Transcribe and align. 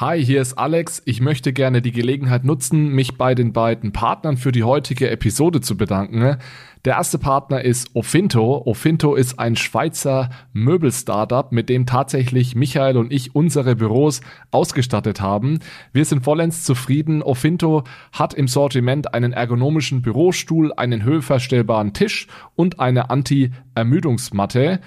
Hi, 0.00 0.24
hier 0.24 0.40
ist 0.40 0.54
Alex. 0.54 1.02
Ich 1.04 1.20
möchte 1.20 1.52
gerne 1.52 1.82
die 1.82 1.92
Gelegenheit 1.92 2.42
nutzen, 2.42 2.88
mich 2.88 3.18
bei 3.18 3.34
den 3.34 3.52
beiden 3.52 3.92
Partnern 3.92 4.38
für 4.38 4.50
die 4.50 4.64
heutige 4.64 5.10
Episode 5.10 5.60
zu 5.60 5.76
bedanken. 5.76 6.38
Der 6.86 6.94
erste 6.94 7.18
Partner 7.18 7.62
ist 7.62 7.90
Ofinto. 7.92 8.62
Ofinto 8.64 9.14
ist 9.14 9.38
ein 9.38 9.56
Schweizer 9.56 10.30
Möbel-Startup, 10.54 11.52
mit 11.52 11.68
dem 11.68 11.84
tatsächlich 11.84 12.54
Michael 12.54 12.96
und 12.96 13.12
ich 13.12 13.34
unsere 13.34 13.76
Büros 13.76 14.22
ausgestattet 14.50 15.20
haben. 15.20 15.58
Wir 15.92 16.06
sind 16.06 16.24
vollends 16.24 16.64
zufrieden. 16.64 17.22
Ofinto 17.22 17.84
hat 18.10 18.32
im 18.32 18.48
Sortiment 18.48 19.12
einen 19.12 19.34
ergonomischen 19.34 20.00
Bürostuhl, 20.00 20.72
einen 20.72 21.04
höhenverstellbaren 21.04 21.92
Tisch 21.92 22.26
und 22.56 22.80
eine 22.80 23.10
Anti-Ermüdungsmatte. 23.10 24.80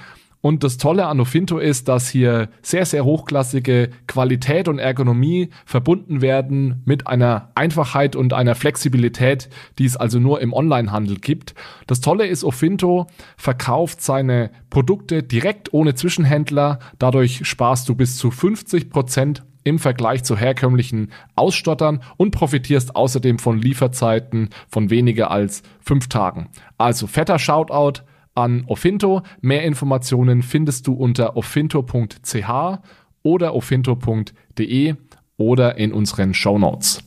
Und 0.46 0.66
das 0.66 0.78
Tolle 0.78 1.05
an 1.05 1.21
Ofinto 1.21 1.57
ist, 1.57 1.88
dass 1.88 2.10
hier 2.10 2.50
sehr, 2.62 2.86
sehr 2.86 3.05
hochklassige 3.05 3.92
Qualität 4.07 4.68
und 4.68 4.78
Ergonomie 4.78 5.52
verbunden 5.66 6.21
werden 6.21 6.82
mit 6.83 7.07
einer 7.07 7.52
Einfachheit 7.56 8.18
und 8.18 8.33
einer 8.33 8.54
Flexibilität, 8.54 9.47
die 9.79 9.86
es 9.86 9.96
also 9.96 10.19
nur 10.19 10.42
im 10.42 10.52
Onlinehandel 10.52 11.16
gibt. 11.16 11.56
Das 11.88 12.02
Tolle 12.02 12.28
ist, 12.28 12.43
Ofinto 12.43 13.07
verkauft 13.38 14.02
seine 14.02 14.52
Produkte 14.69 15.24
direkt 15.24 15.74
ohne 15.74 15.96
Zwischenhändler. 15.96 16.80
Dadurch 17.00 17.47
sparst 17.47 17.88
du 17.88 17.96
bis 17.96 18.18
zu 18.18 18.30
50 18.30 18.89
Prozent 18.89 19.46
im 19.64 19.80
Vergleich 19.80 20.25
zu 20.25 20.36
herkömmlichen 20.36 21.14
Ausstottern 21.38 22.04
und 22.18 22.32
profitierst 22.32 22.97
außerdem 22.97 23.39
von 23.39 23.60
Lieferzeiten 23.60 24.50
von 24.68 24.89
weniger 24.89 25.32
als 25.32 25.64
fünf 25.80 26.10
Tagen. 26.10 26.50
Also 26.78 27.07
fetter 27.07 27.39
Shoutout 27.39 28.04
an 28.36 28.65
Ofinto. 28.68 29.21
Mehr 29.42 29.64
Informationen 29.64 30.41
findest 30.41 30.87
du 30.87 30.93
unter 30.93 31.36
ofinto.ch 31.37 32.80
oder 33.23 33.55
ofinto.de 33.55 34.95
oder 35.38 35.78
in 35.78 35.94
unseren 35.94 36.33
Show 36.33 36.58
Notes. 36.59 37.03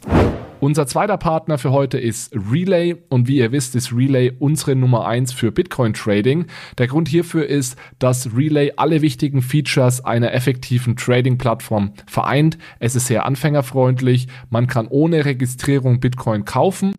Unser 0.59 0.87
zweiter 0.87 1.19
Partner 1.19 1.59
für 1.59 1.71
heute 1.71 1.99
ist 1.99 2.35
Relay 2.35 2.97
und 3.11 3.29
wie 3.29 3.37
ihr 3.37 3.53
wisst, 3.53 3.77
ist 3.77 3.95
Relay 3.95 4.33
unsere 4.39 4.75
Nummer 4.75 5.07
eins 5.07 5.33
für 5.33 5.53
Bitcoin 5.53 5.93
Trading. 5.93 6.47
Der 6.79 6.87
Grund 6.87 7.09
hierfür 7.09 7.47
ist, 7.47 7.77
dass 7.99 8.35
Relay 8.35 8.73
alle 8.77 9.03
wichtigen 9.03 9.43
Features 9.43 10.03
einer 10.03 10.33
effektiven 10.33 10.97
Trading 10.97 11.37
Plattform 11.37 11.93
vereint. 12.07 12.57
Es 12.79 12.97
ist 12.97 13.07
sehr 13.07 13.27
anfängerfreundlich, 13.27 14.29
man 14.49 14.67
kann 14.67 14.89
ohne 14.89 15.27
Registrierung 15.27 16.01
Bitcoin 16.01 16.47
kaufen 16.47 16.95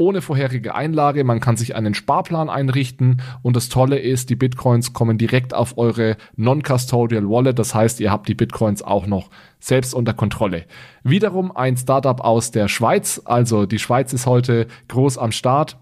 ohne 0.00 0.22
vorherige 0.22 0.74
Einlage. 0.74 1.22
Man 1.22 1.40
kann 1.40 1.56
sich 1.56 1.76
einen 1.76 1.94
Sparplan 1.94 2.48
einrichten 2.48 3.22
und 3.42 3.54
das 3.54 3.68
Tolle 3.68 3.98
ist, 3.98 4.30
die 4.30 4.36
Bitcoins 4.36 4.92
kommen 4.92 5.18
direkt 5.18 5.54
auf 5.54 5.76
eure 5.78 6.16
Non-Custodial 6.36 7.28
Wallet. 7.28 7.58
Das 7.58 7.74
heißt, 7.74 8.00
ihr 8.00 8.10
habt 8.10 8.26
die 8.26 8.34
Bitcoins 8.34 8.82
auch 8.82 9.06
noch 9.06 9.30
selbst 9.60 9.94
unter 9.94 10.14
Kontrolle. 10.14 10.64
Wiederum 11.04 11.54
ein 11.54 11.76
Startup 11.76 12.20
aus 12.20 12.50
der 12.50 12.68
Schweiz. 12.68 13.20
Also 13.24 13.66
die 13.66 13.78
Schweiz 13.78 14.12
ist 14.12 14.26
heute 14.26 14.66
groß 14.88 15.18
am 15.18 15.32
Start. 15.32 15.76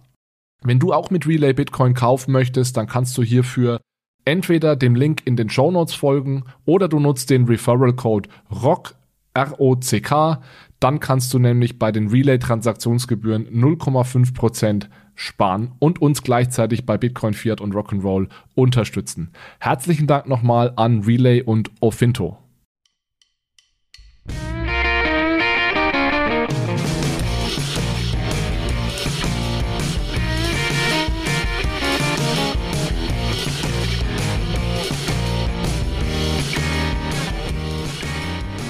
Wenn 0.63 0.81
du 0.81 0.93
auch 0.93 1.11
mit 1.11 1.27
Relay 1.27 1.53
Bitcoin 1.53 1.95
kaufen 1.95 2.33
möchtest, 2.33 2.77
dann 2.77 2.89
kannst 2.89 3.17
du 3.17 3.23
hierfür 3.23 3.81
entweder 4.25 4.75
dem 4.75 4.97
Link 4.97 5.23
in 5.25 5.37
den 5.37 5.49
Show 5.49 5.71
Notes 5.71 5.95
folgen 5.95 6.45
oder 6.67 6.89
du 6.89 6.99
nutzt 6.99 7.31
den 7.31 7.45
Referral 7.45 7.93
Code 7.93 8.29
ROCK, 8.51 8.95
R-O-C-K. 9.35 10.43
Dann 10.81 11.01
kannst 11.01 11.35
du 11.35 11.39
nämlich 11.39 11.79
bei 11.79 11.91
den 11.91 12.09
Relay-Transaktionsgebühren 12.09 13.49
0,5% 13.49 14.89
sparen 15.15 15.73
und 15.81 16.01
uns 16.01 16.23
gleichzeitig 16.23 16.87
bei 16.87 16.97
Bitcoin, 16.97 17.35
Fiat 17.35 17.61
und 17.61 17.75
Rock'n'Roll 17.75 18.29
unterstützen. 18.55 19.31
Herzlichen 19.59 20.07
Dank 20.07 20.29
nochmal 20.29 20.73
an 20.77 21.01
Relay 21.03 21.43
und 21.43 21.71
Ofinto. 21.81 22.39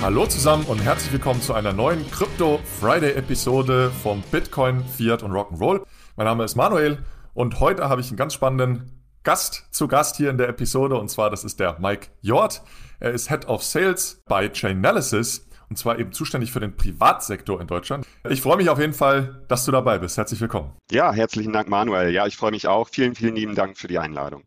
Hallo 0.08 0.24
zusammen 0.24 0.64
und 0.64 0.78
herzlich 0.78 1.12
willkommen 1.12 1.42
zu 1.42 1.52
einer 1.52 1.74
neuen 1.74 2.10
Crypto 2.10 2.60
Friday 2.80 3.12
Episode 3.12 3.90
vom 4.02 4.22
Bitcoin, 4.30 4.82
Fiat 4.82 5.22
und 5.22 5.32
Rock'n'Roll. 5.32 5.84
Mein 6.16 6.24
Name 6.24 6.44
ist 6.44 6.56
Manuel 6.56 7.04
und 7.34 7.60
heute 7.60 7.90
habe 7.90 8.00
ich 8.00 8.08
einen 8.08 8.16
ganz 8.16 8.32
spannenden 8.32 9.02
Gast 9.22 9.66
zu 9.70 9.86
Gast 9.86 10.16
hier 10.16 10.30
in 10.30 10.38
der 10.38 10.48
Episode 10.48 10.96
und 10.96 11.10
zwar 11.10 11.28
das 11.28 11.44
ist 11.44 11.60
der 11.60 11.78
Mike 11.78 12.06
Jort. 12.22 12.62
Er 13.00 13.10
ist 13.10 13.28
Head 13.28 13.48
of 13.48 13.62
Sales 13.62 14.22
bei 14.26 14.48
Chainalysis 14.48 15.46
und 15.68 15.76
zwar 15.76 15.98
eben 15.98 16.12
zuständig 16.12 16.52
für 16.52 16.60
den 16.60 16.74
Privatsektor 16.74 17.60
in 17.60 17.66
Deutschland. 17.66 18.06
Ich 18.30 18.40
freue 18.40 18.56
mich 18.56 18.70
auf 18.70 18.78
jeden 18.78 18.94
Fall, 18.94 19.44
dass 19.48 19.66
du 19.66 19.72
dabei 19.72 19.98
bist. 19.98 20.16
Herzlich 20.16 20.40
willkommen. 20.40 20.72
Ja, 20.90 21.12
herzlichen 21.12 21.52
Dank, 21.52 21.68
Manuel. 21.68 22.14
Ja, 22.14 22.26
ich 22.26 22.38
freue 22.38 22.52
mich 22.52 22.66
auch. 22.66 22.88
Vielen, 22.88 23.14
vielen 23.14 23.36
lieben 23.36 23.54
Dank 23.54 23.76
für 23.76 23.88
die 23.88 23.98
Einladung. 23.98 24.44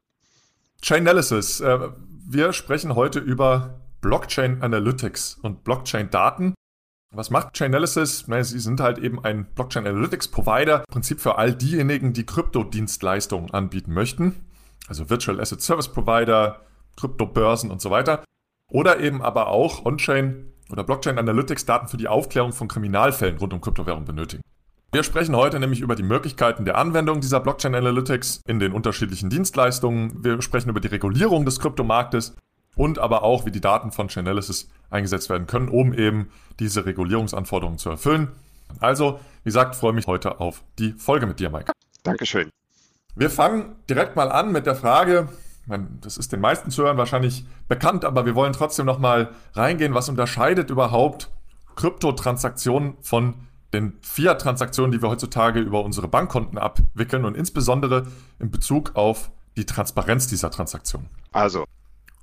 Chainalysis. 0.82 1.60
Äh, 1.60 1.90
wir 2.28 2.52
sprechen 2.52 2.96
heute 2.96 3.20
über 3.20 3.81
Blockchain 4.02 4.62
Analytics 4.62 5.40
und 5.44 5.64
Blockchain 5.64 6.10
Daten. 6.10 6.56
Was 7.14 7.30
macht 7.30 7.54
Chainalysis? 7.56 8.26
Na, 8.28 8.44
sie 8.44 8.60
sind 8.60 8.80
halt 8.80 8.98
eben 8.98 9.24
ein 9.24 9.46
Blockchain 9.54 9.86
Analytics 9.86 10.30
Provider, 10.30 10.80
im 10.80 10.86
Prinzip 10.92 11.22
für 11.22 11.38
all 11.38 11.54
diejenigen, 11.54 12.14
die 12.14 12.26
Kryptodienstleistungen 12.26 13.52
anbieten 13.52 13.94
möchten. 13.94 14.46
Also 14.88 15.10
Virtual 15.10 15.40
Asset 15.40 15.62
Service 15.62 15.88
Provider, 15.88 16.62
Kryptobörsen 16.98 17.70
und 17.70 17.80
so 17.80 17.92
weiter. 17.92 18.24
Oder 18.70 19.00
eben 19.00 19.22
aber 19.22 19.48
auch 19.48 19.86
On-Chain 19.86 20.52
oder 20.72 20.84
Blockchain 20.84 21.20
Analytics 21.20 21.66
Daten 21.66 21.88
für 21.88 21.98
die 21.98 22.08
Aufklärung 22.08 22.54
von 22.54 22.68
Kriminalfällen 22.68 23.38
rund 23.38 23.54
um 23.54 23.62
Kryptowährung 23.62 24.06
benötigen. 24.06 24.42
Wir 24.94 25.04
sprechen 25.04 25.36
heute 25.36 25.60
nämlich 25.60 25.82
über 25.82 25.96
die 25.96 26.04
Möglichkeiten 26.04 26.66
der 26.66 26.78
Anwendung 26.78 27.22
dieser 27.22 27.40
Blockchain 27.40 27.76
Analytics 27.76 28.42
in 28.48 28.60
den 28.60 28.74
unterschiedlichen 28.74 29.30
Dienstleistungen. 29.30 30.24
Wir 30.24 30.42
sprechen 30.42 30.70
über 30.70 30.80
die 30.80 30.88
Regulierung 30.88 31.46
des 31.46 31.60
Kryptomarktes 31.60 32.36
und 32.76 33.00
aber 33.00 33.24
auch, 33.24 33.46
wie 33.46 33.52
die 33.52 33.62
Daten 33.62 33.92
von 33.92 34.10
Chainalysis 34.10 34.70
eingesetzt 34.90 35.30
werden 35.30 35.48
können, 35.48 35.70
um 35.70 35.94
eben 35.94 36.32
diese 36.60 36.86
Regulierungsanforderungen 36.86 37.78
zu 37.78 37.90
erfüllen. 37.90 38.30
Also, 38.80 39.20
wie 39.44 39.50
gesagt, 39.50 39.76
freue 39.76 39.94
mich 39.94 40.08
heute 40.08 40.40
auf 40.40 40.64
die 40.80 40.94
Folge 40.94 41.26
mit 41.26 41.40
dir, 41.40 41.50
Mike. 41.50 41.72
Dankeschön. 42.04 42.50
Wir 43.16 43.30
fangen 43.30 43.76
direkt 43.90 44.16
mal 44.16 44.32
an 44.32 44.52
mit 44.52 44.66
der 44.66 44.76
Frage, 44.76 45.28
das 46.02 46.18
ist 46.18 46.32
den 46.32 46.40
meisten 46.40 46.72
Zuhörern 46.72 46.98
wahrscheinlich 46.98 47.46
bekannt, 47.68 48.06
aber 48.06 48.26
wir 48.26 48.36
wollen 48.36 48.54
trotzdem 48.54 48.86
nochmal 48.86 49.30
reingehen, 49.54 49.94
was 49.94 50.10
unterscheidet 50.10 50.70
überhaupt 50.70 51.30
Kryptotransaktionen 51.76 52.96
von 53.02 53.36
den 53.74 53.94
Fiat-Transaktionen, 54.02 54.92
die 54.92 55.02
wir 55.02 55.10
heutzutage 55.10 55.60
über 55.60 55.84
unsere 55.84 56.08
Bankkonten 56.08 56.58
abwickeln 56.58 57.26
und 57.26 57.36
insbesondere 57.38 58.08
in 58.40 58.52
Bezug 58.52 58.96
auf 58.96 59.32
die 59.56 59.66
Transparenz 59.66 60.28
dieser 60.28 60.52
Transaktionen. 60.52 61.10
Also, 61.32 61.66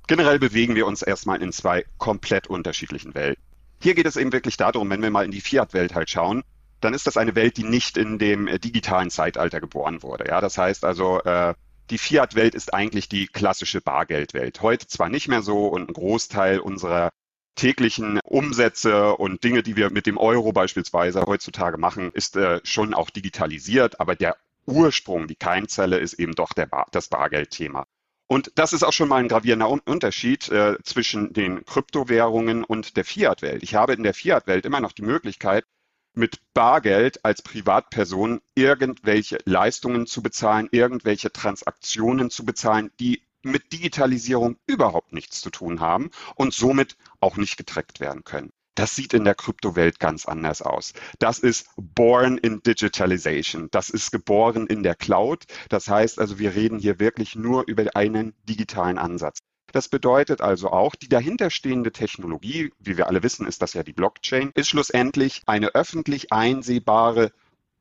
Generell 0.09 0.39
bewegen 0.39 0.73
wir 0.73 0.87
uns 0.87 1.03
erstmal 1.03 1.39
in 1.39 1.51
zwei 1.51 1.85
komplett 1.99 2.47
unterschiedlichen 2.47 3.13
Welten. 3.13 3.43
Hier 3.79 3.93
geht 3.93 4.07
es 4.07 4.15
eben 4.15 4.33
wirklich 4.33 4.57
darum, 4.57 4.89
wenn 4.89 5.03
wir 5.03 5.11
mal 5.11 5.23
in 5.23 5.29
die 5.29 5.39
Fiat-Welt 5.39 5.93
halt 5.93 6.09
schauen, 6.09 6.43
dann 6.81 6.95
ist 6.95 7.05
das 7.05 7.15
eine 7.15 7.35
Welt, 7.35 7.57
die 7.57 7.63
nicht 7.63 7.95
in 7.95 8.17
dem 8.17 8.47
äh, 8.47 8.57
digitalen 8.57 9.11
Zeitalter 9.11 9.61
geboren 9.61 10.01
wurde. 10.01 10.25
Ja, 10.27 10.41
das 10.41 10.57
heißt 10.57 10.83
also, 10.83 11.21
äh, 11.21 11.53
die 11.91 11.99
Fiat-Welt 11.99 12.55
ist 12.55 12.73
eigentlich 12.73 13.07
die 13.07 13.27
klassische 13.27 13.81
Bargeldwelt. 13.81 14.63
Heute 14.63 14.87
zwar 14.87 15.09
nicht 15.09 15.27
mehr 15.27 15.43
so 15.43 15.67
und 15.67 15.89
ein 15.89 15.93
Großteil 15.93 16.57
unserer 16.57 17.11
täglichen 17.53 18.19
Umsätze 18.23 19.15
und 19.15 19.43
Dinge, 19.43 19.61
die 19.61 19.75
wir 19.75 19.91
mit 19.91 20.07
dem 20.07 20.17
Euro 20.17 20.51
beispielsweise 20.53 21.21
heutzutage 21.21 21.77
machen, 21.77 22.11
ist 22.13 22.35
äh, 22.35 22.61
schon 22.63 22.95
auch 22.95 23.11
digitalisiert, 23.11 23.99
aber 23.99 24.15
der 24.15 24.37
Ursprung, 24.65 25.27
die 25.27 25.35
Keimzelle 25.35 25.99
ist 25.99 26.13
eben 26.13 26.33
doch 26.33 26.53
Bar, 26.53 26.87
das 26.91 27.09
Bargeldthema. 27.09 27.85
Und 28.31 28.51
das 28.53 28.73
ist 28.73 28.83
auch 28.83 28.93
schon 28.93 29.09
mal 29.09 29.17
ein 29.17 29.27
gravierender 29.27 29.69
Unterschied 29.69 30.49
äh, 30.49 30.77
zwischen 30.83 31.33
den 31.33 31.65
Kryptowährungen 31.65 32.63
und 32.63 32.95
der 32.95 33.03
Fiat-Welt. 33.03 33.63
Ich 33.63 33.73
habe 33.73 33.93
in 33.93 34.03
der 34.03 34.13
Fiat-Welt 34.13 34.65
immer 34.65 34.81
noch 34.81 34.91
die 34.91 35.01
Möglichkeit, 35.01 35.65
mit 36.13 36.39
Bargeld 36.53 37.25
als 37.25 37.41
Privatperson 37.41 38.41
irgendwelche 38.53 39.39
Leistungen 39.45 40.05
zu 40.05 40.21
bezahlen, 40.21 40.69
irgendwelche 40.71 41.31
Transaktionen 41.31 42.29
zu 42.29 42.45
bezahlen, 42.45 42.91
die 42.99 43.23
mit 43.41 43.73
Digitalisierung 43.73 44.57
überhaupt 44.67 45.11
nichts 45.11 45.41
zu 45.41 45.49
tun 45.49 45.79
haben 45.79 46.11
und 46.35 46.53
somit 46.53 46.97
auch 47.21 47.35
nicht 47.35 47.57
getrackt 47.57 47.99
werden 47.99 48.23
können. 48.25 48.51
Das 48.79 48.95
sieht 48.95 49.13
in 49.13 49.25
der 49.25 49.35
Kryptowelt 49.35 49.99
ganz 49.99 50.25
anders 50.25 50.61
aus. 50.61 50.93
Das 51.19 51.39
ist 51.39 51.67
born 51.75 52.37
in 52.37 52.63
digitalization. 52.63 53.67
Das 53.71 53.89
ist 53.89 54.09
geboren 54.09 54.67
in 54.67 54.83
der 54.83 54.95
Cloud. 54.95 55.43
Das 55.67 55.89
heißt 55.89 56.17
also, 56.17 56.39
wir 56.39 56.55
reden 56.55 56.79
hier 56.79 56.97
wirklich 56.97 57.35
nur 57.35 57.67
über 57.67 57.83
einen 57.95 58.33
digitalen 58.47 58.97
Ansatz. 58.97 59.39
Das 59.73 59.89
bedeutet 59.89 60.39
also 60.39 60.69
auch, 60.71 60.95
die 60.95 61.09
dahinterstehende 61.09 61.91
Technologie, 61.91 62.71
wie 62.79 62.95
wir 62.95 63.07
alle 63.07 63.21
wissen, 63.21 63.45
ist 63.45 63.61
das 63.61 63.73
ja 63.73 63.83
die 63.83 63.91
Blockchain, 63.91 64.51
ist 64.55 64.69
schlussendlich 64.69 65.41
eine 65.45 65.75
öffentlich 65.75 66.31
einsehbare, 66.31 67.33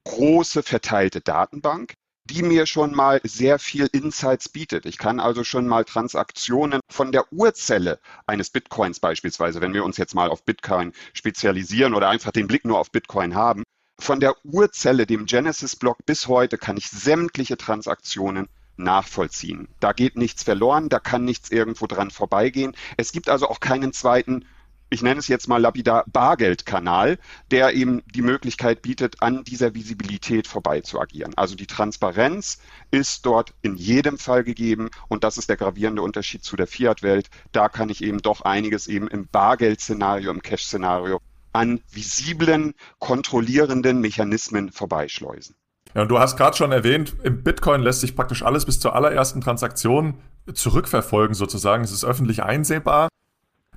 große 0.02 0.64
verteilte 0.64 1.20
Datenbank, 1.20 1.94
die 2.30 2.42
mir 2.42 2.66
schon 2.66 2.94
mal 2.94 3.20
sehr 3.24 3.58
viel 3.58 3.88
Insights 3.92 4.48
bietet. 4.48 4.86
Ich 4.86 4.98
kann 4.98 5.20
also 5.20 5.44
schon 5.44 5.66
mal 5.66 5.84
Transaktionen 5.84 6.80
von 6.90 7.12
der 7.12 7.32
Urzelle 7.32 7.98
eines 8.26 8.50
Bitcoins 8.50 9.00
beispielsweise, 9.00 9.60
wenn 9.60 9.74
wir 9.74 9.84
uns 9.84 9.96
jetzt 9.96 10.14
mal 10.14 10.28
auf 10.28 10.44
Bitcoin 10.44 10.92
spezialisieren 11.14 11.94
oder 11.94 12.08
einfach 12.08 12.32
den 12.32 12.46
Blick 12.46 12.64
nur 12.64 12.78
auf 12.78 12.90
Bitcoin 12.90 13.34
haben, 13.34 13.62
von 14.00 14.20
der 14.20 14.36
Urzelle, 14.44 15.06
dem 15.06 15.26
Genesis-Block 15.26 15.98
bis 16.06 16.28
heute 16.28 16.56
kann 16.56 16.76
ich 16.76 16.88
sämtliche 16.88 17.56
Transaktionen 17.56 18.48
nachvollziehen. 18.76 19.68
Da 19.80 19.92
geht 19.92 20.16
nichts 20.16 20.44
verloren, 20.44 20.88
da 20.88 21.00
kann 21.00 21.24
nichts 21.24 21.50
irgendwo 21.50 21.86
dran 21.86 22.10
vorbeigehen. 22.10 22.76
Es 22.96 23.10
gibt 23.10 23.28
also 23.28 23.48
auch 23.48 23.58
keinen 23.58 23.92
zweiten 23.92 24.46
ich 24.90 25.02
nenne 25.02 25.20
es 25.20 25.28
jetzt 25.28 25.48
mal 25.48 25.60
lapidar 25.60 26.04
Bargeldkanal, 26.06 27.18
der 27.50 27.74
eben 27.74 28.02
die 28.14 28.22
Möglichkeit 28.22 28.82
bietet, 28.82 29.22
an 29.22 29.44
dieser 29.44 29.74
Visibilität 29.74 30.46
vorbei 30.46 30.80
zu 30.80 31.00
agieren. 31.00 31.34
Also 31.36 31.54
die 31.54 31.66
Transparenz 31.66 32.58
ist 32.90 33.26
dort 33.26 33.54
in 33.62 33.76
jedem 33.76 34.18
Fall 34.18 34.44
gegeben 34.44 34.90
und 35.08 35.24
das 35.24 35.36
ist 35.36 35.48
der 35.48 35.56
gravierende 35.56 36.02
Unterschied 36.02 36.44
zu 36.44 36.56
der 36.56 36.66
Fiat-Welt. 36.66 37.28
Da 37.52 37.68
kann 37.68 37.90
ich 37.90 38.02
eben 38.02 38.22
doch 38.22 38.42
einiges 38.42 38.86
eben 38.86 39.08
im 39.08 39.28
Bargeld-Szenario, 39.28 40.30
im 40.30 40.42
Cash-Szenario 40.42 41.20
an 41.52 41.80
visiblen, 41.90 42.74
kontrollierenden 42.98 44.00
Mechanismen 44.00 44.70
vorbeischleusen. 44.70 45.56
Ja, 45.94 46.02
und 46.02 46.08
du 46.08 46.18
hast 46.18 46.36
gerade 46.36 46.56
schon 46.56 46.72
erwähnt, 46.72 47.16
im 47.22 47.42
Bitcoin 47.42 47.80
lässt 47.80 48.00
sich 48.00 48.14
praktisch 48.14 48.42
alles 48.42 48.66
bis 48.66 48.78
zur 48.78 48.94
allerersten 48.94 49.40
Transaktion 49.40 50.14
zurückverfolgen 50.52 51.34
sozusagen. 51.34 51.84
Es 51.84 51.92
ist 51.92 52.04
öffentlich 52.04 52.42
einsehbar. 52.42 53.08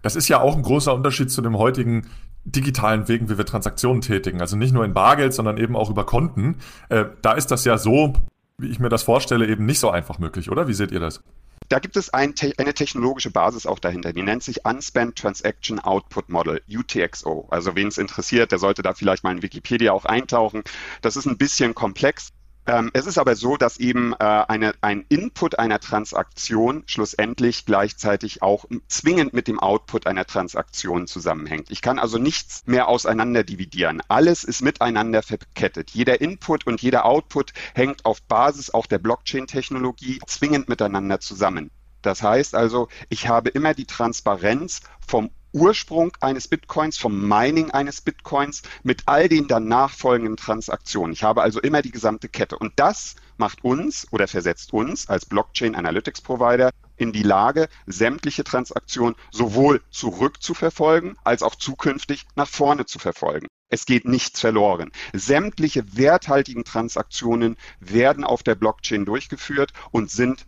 Das 0.02 0.16
ist 0.16 0.28
ja 0.28 0.42
auch 0.42 0.56
ein 0.56 0.64
großer 0.64 0.94
Unterschied 0.94 1.32
zu 1.32 1.42
dem 1.42 1.58
heutigen 1.58 2.08
digitalen 2.44 3.08
Wegen, 3.08 3.30
wie 3.30 3.38
wir 3.38 3.46
Transaktionen 3.46 4.02
tätigen. 4.02 4.42
Also 4.42 4.56
nicht 4.56 4.74
nur 4.74 4.84
in 4.84 4.94
Bargeld, 4.94 5.34
sondern 5.34 5.58
eben 5.58 5.76
auch 5.76 5.90
über 5.90 6.06
Konten. 6.06 6.58
Äh, 6.90 7.06
da 7.22 7.34
ist 7.34 7.52
das 7.52 7.66
ja 7.66 7.78
so, 7.78 8.14
wie 8.58 8.70
ich 8.70 8.80
mir 8.80 8.90
das 8.90 9.04
vorstelle, 9.04 9.48
eben 9.48 9.66
nicht 9.66 9.80
so 9.80 9.90
einfach 9.92 10.20
möglich, 10.20 10.50
oder? 10.50 10.68
Wie 10.68 10.74
seht 10.74 10.92
ihr 10.92 11.00
das? 11.00 11.22
Da 11.70 11.80
gibt 11.80 11.96
es 11.96 12.14
ein, 12.14 12.34
eine 12.58 12.74
technologische 12.74 13.32
Basis 13.32 13.66
auch 13.66 13.80
dahinter, 13.80 14.12
die 14.12 14.24
nennt 14.24 14.44
sich 14.44 14.66
Unspent 14.66 15.18
Transaction 15.18 15.80
Output 15.80 16.28
Model, 16.28 16.62
UTXO. 16.68 17.48
Also 17.50 17.76
wen 17.76 17.88
es 17.88 17.98
interessiert, 17.98 18.52
der 18.52 18.60
sollte 18.60 18.82
da 18.82 18.94
vielleicht 18.94 19.24
mal 19.24 19.32
in 19.32 19.42
Wikipedia 19.42 19.94
auch 19.94 20.04
eintauchen. 20.04 20.64
Das 21.02 21.16
ist 21.16 21.28
ein 21.28 21.38
bisschen 21.38 21.74
komplex, 21.74 22.34
ähm, 22.68 22.92
es 22.94 23.08
ist 23.08 23.18
aber 23.18 23.36
so, 23.36 23.58
dass 23.58 23.78
eben 23.78 24.14
äh, 24.14 24.18
eine, 24.18 24.74
ein 24.82 25.06
Input 25.10 25.58
einer 25.58 25.80
Transaktion 25.80 26.84
schlussendlich 26.86 27.66
gleichzeitig 27.66 28.42
auch 28.42 28.66
zwingend 28.88 29.34
mit 29.34 29.48
dem 29.48 29.60
Output 29.60 30.06
einer 30.06 30.26
Transaktion 30.26 31.08
zusammenhängt. 31.08 31.72
Ich 31.72 31.82
kann 31.82 31.98
also 31.98 32.18
nichts 32.18 32.64
mehr 32.68 32.88
auseinander 32.88 33.44
dividieren. 33.44 34.02
Alles 34.08 34.44
ist 34.44 34.62
miteinander 34.62 35.24
verkettet. 35.24 35.92
Jeder 35.92 36.22
Input 36.22 36.68
und 36.68 36.82
jeder 36.82 37.06
Output 37.06 37.52
hängt 37.74 38.06
auf 38.06 38.22
Basis 38.24 38.72
auch 38.72 38.86
der 38.86 39.00
Blockchain-Technologie 39.00 40.20
zwingend 40.28 40.70
miteinander 40.70 41.20
zusammen. 41.20 41.72
Das 42.02 42.22
heißt 42.24 42.56
also, 42.56 42.88
ich 43.10 43.28
habe 43.28 43.50
immer 43.50 43.74
die 43.74 43.86
Transparenz 43.86 44.82
vom 45.06 45.32
Ursprung 45.54 46.12
eines 46.22 46.48
Bitcoins, 46.48 46.98
vom 46.98 47.28
Mining 47.28 47.72
eines 47.72 48.02
Bitcoins 48.02 48.62
mit 48.84 49.04
all 49.06 49.28
den 49.28 49.48
danach 49.48 49.92
folgenden 49.92 50.38
Transaktionen. 50.38 51.14
Ich 51.14 51.24
habe 51.24 51.42
also 51.42 51.60
immer 51.60 51.82
die 51.82 51.92
gesamte 51.92 52.30
Kette. 52.30 52.58
Und 52.58 52.74
das 52.78 53.16
macht 53.38 53.64
uns 53.64 54.08
oder 54.12 54.28
versetzt 54.28 54.72
uns 54.72 55.10
als 55.10 55.26
Blockchain 55.26 55.76
Analytics 55.76 56.22
Provider 56.22 56.72
in 56.98 57.12
die 57.12 57.24
Lage, 57.24 57.68
sämtliche 57.88 58.44
Transaktionen 58.44 59.16
sowohl 59.32 59.82
zurückzuverfolgen 59.90 61.18
als 61.24 61.42
auch 61.42 61.56
zukünftig 61.56 62.26
nach 62.36 62.48
vorne 62.48 62.86
zu 62.86 63.00
verfolgen. 63.00 63.48
Es 63.70 63.86
geht 63.86 64.06
nichts 64.06 64.40
verloren. 64.40 64.92
Sämtliche 65.14 65.98
werthaltigen 65.98 66.64
Transaktionen 66.64 67.58
werden 67.80 68.24
auf 68.24 68.44
der 68.44 68.56
Blockchain 68.56 69.06
durchgeführt 69.06 69.72
und 69.92 70.12
sind 70.12 70.46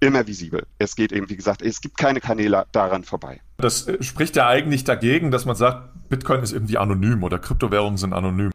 immer 0.00 0.26
visibel. 0.26 0.66
Es 0.78 0.94
geht 0.94 1.12
eben, 1.12 1.28
wie 1.28 1.36
gesagt, 1.36 1.62
es 1.62 1.80
gibt 1.80 1.96
keine 1.96 2.20
Kanäle 2.20 2.66
daran 2.72 3.04
vorbei. 3.04 3.40
Das 3.60 3.88
äh, 3.88 4.02
spricht 4.02 4.36
ja 4.36 4.46
eigentlich 4.46 4.84
dagegen, 4.84 5.30
dass 5.30 5.44
man 5.44 5.56
sagt, 5.56 6.08
Bitcoin 6.08 6.42
ist 6.42 6.52
irgendwie 6.52 6.78
anonym 6.78 7.24
oder 7.24 7.40
Kryptowährungen 7.40 7.98
sind 7.98 8.12
anonym. 8.12 8.52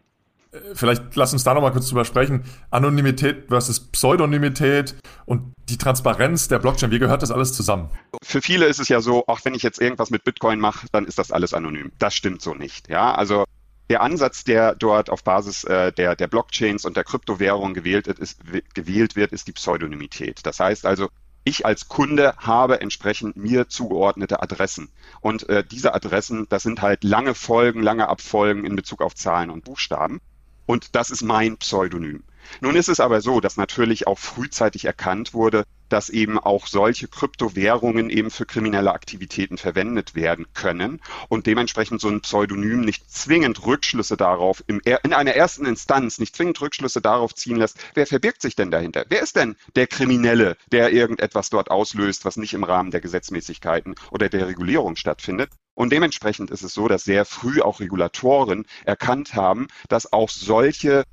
Äh, 0.52 0.58
vielleicht 0.76 1.16
lass 1.16 1.34
uns 1.34 1.44
da 1.44 1.54
nochmal 1.54 1.74
kurz 1.74 1.90
drüber 1.90 2.06
sprechen. 2.06 2.46
Anonymität 2.72 3.50
versus 3.50 3.82
Pseudonymität 3.82 4.96
und 5.26 5.54
die 5.68 5.78
Transparenz 5.78 6.48
der 6.48 6.60
Blockchain. 6.60 6.92
Wie 6.92 7.00
gehört 7.00 7.22
das 7.22 7.32
alles 7.32 7.54
zusammen? 7.54 7.90
Für 8.24 8.42
viele 8.42 8.66
ist 8.66 8.80
es 8.80 8.88
ja 8.88 9.02
so, 9.02 9.28
auch 9.28 9.42
wenn 9.44 9.54
ich 9.54 9.64
jetzt 9.64 9.82
irgendwas 9.82 10.10
mit 10.10 10.24
Bitcoin 10.24 10.60
mache, 10.60 10.88
dann 10.94 11.06
ist 11.06 11.20
das 11.20 11.32
alles 11.32 11.54
anonym. 11.54 11.92
Das 12.00 12.14
stimmt 12.14 12.42
so 12.42 12.54
nicht. 12.54 12.88
Ja, 12.88 13.14
also 13.14 13.44
der 13.90 14.02
Ansatz, 14.02 14.46
der 14.46 14.74
dort 14.76 15.10
auf 15.10 15.26
Basis 15.26 15.66
äh, 15.66 15.92
der, 15.92 16.16
der 16.16 16.28
Blockchains 16.28 16.86
und 16.86 16.96
der 16.96 17.04
Kryptowährung 17.04 17.74
gewählt, 17.74 18.08
ist, 18.08 18.40
gewählt 18.74 19.18
wird, 19.18 19.34
ist 19.34 19.50
die 19.50 19.52
Pseudonymität. 19.52 20.46
Das 20.46 20.62
heißt 20.62 20.86
also, 20.86 21.10
ich 21.44 21.66
als 21.66 21.88
Kunde 21.88 22.36
habe 22.38 22.82
entsprechend 22.82 23.36
mir 23.36 23.68
zugeordnete 23.68 24.42
Adressen. 24.42 24.90
Und 25.22 25.50
äh, 25.50 25.64
diese 25.64 25.94
Adressen, 25.94 26.48
das 26.50 26.64
sind 26.64 26.82
halt 26.82 27.04
lange 27.04 27.36
Folgen, 27.36 27.82
lange 27.82 28.08
Abfolgen 28.08 28.66
in 28.66 28.76
Bezug 28.76 29.02
auf 29.02 29.16
Zahlen 29.16 29.50
und 29.50 29.64
Buchstaben. 29.64 30.22
Und 30.66 30.96
das 30.96 31.12
ist 31.12 31.24
mein 31.24 31.58
Pseudonym. 31.58 32.24
Nun 32.62 32.76
ist 32.76 32.90
es 32.90 33.00
aber 33.00 33.22
so, 33.22 33.40
dass 33.40 33.58
natürlich 33.58 34.08
auch 34.08 34.20
frühzeitig 34.20 34.86
erkannt 34.86 35.34
wurde, 35.34 35.66
dass 35.94 36.10
eben 36.10 36.40
auch 36.40 36.66
solche 36.66 37.08
Kryptowährungen 37.08 38.10
eben 38.10 38.32
für 38.32 38.48
kriminelle 38.48 38.92
Aktivitäten 38.94 39.60
verwendet 39.60 40.16
werden 40.16 40.48
können 40.56 41.00
und 41.30 41.46
dementsprechend 41.46 42.02
so 42.02 42.10
ein 42.10 42.22
Pseudonym 42.22 42.82
nicht 42.82 43.12
zwingend 43.12 43.64
Rückschlüsse 43.64 44.18
darauf, 44.18 44.64
im, 44.66 44.82
in 44.84 45.14
einer 45.14 45.36
ersten 45.36 45.68
Instanz 45.68 46.18
nicht 46.18 46.36
zwingend 46.36 46.60
Rückschlüsse 46.60 47.00
darauf 47.00 47.36
ziehen 47.36 47.58
lässt, 47.58 47.78
wer 47.94 48.08
verbirgt 48.08 48.42
sich 48.42 48.56
denn 48.56 48.72
dahinter? 48.72 49.06
Wer 49.10 49.22
ist 49.22 49.36
denn 49.36 49.56
der 49.76 49.86
Kriminelle, 49.86 50.58
der 50.72 50.92
irgendetwas 50.92 51.52
dort 51.52 51.70
auslöst, 51.70 52.26
was 52.26 52.38
nicht 52.38 52.56
im 52.56 52.64
Rahmen 52.64 52.90
der 52.90 53.02
Gesetzmäßigkeiten 53.02 53.94
oder 54.10 54.30
der 54.30 54.48
Regulierung 54.48 54.96
stattfindet? 54.96 55.52
Und 55.76 55.92
dementsprechend 55.92 56.50
ist 56.50 56.64
es 56.64 56.74
so, 56.74 56.88
dass 56.88 57.04
sehr 57.04 57.26
früh 57.26 57.62
auch 57.62 57.80
Regulatoren 57.80 58.66
erkannt 58.86 59.36
haben, 59.36 59.68
dass 59.90 60.12
auch 60.12 60.30
solche 60.30 61.04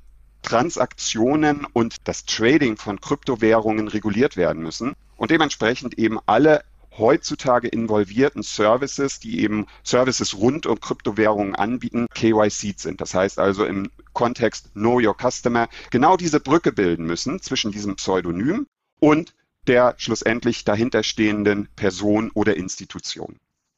Transaktionen 0.41 1.65
und 1.73 1.95
das 2.05 2.25
Trading 2.25 2.77
von 2.77 2.99
Kryptowährungen 2.99 3.87
reguliert 3.87 4.37
werden 4.37 4.61
müssen 4.63 4.95
und 5.17 5.31
dementsprechend 5.31 5.97
eben 5.97 6.19
alle 6.25 6.63
heutzutage 6.97 7.67
involvierten 7.67 8.43
Services, 8.43 9.19
die 9.19 9.41
eben 9.41 9.65
Services 9.83 10.37
rund 10.37 10.65
um 10.65 10.79
Kryptowährungen 10.79 11.55
anbieten, 11.55 12.07
KYC 12.13 12.73
sind. 12.77 13.01
Das 13.01 13.13
heißt 13.13 13.39
also 13.39 13.65
im 13.65 13.89
Kontext 14.13 14.73
Know 14.73 14.99
Your 14.99 15.15
Customer 15.15 15.69
genau 15.89 16.17
diese 16.17 16.39
Brücke 16.39 16.71
bilden 16.71 17.05
müssen 17.05 17.41
zwischen 17.41 17.71
diesem 17.71 17.95
Pseudonym 17.95 18.67
und 18.99 19.33
der 19.67 19.95
schlussendlich 19.97 20.65
dahinterstehenden 20.65 21.69
Person 21.75 22.31
oder 22.33 22.57
Institution. 22.57 23.37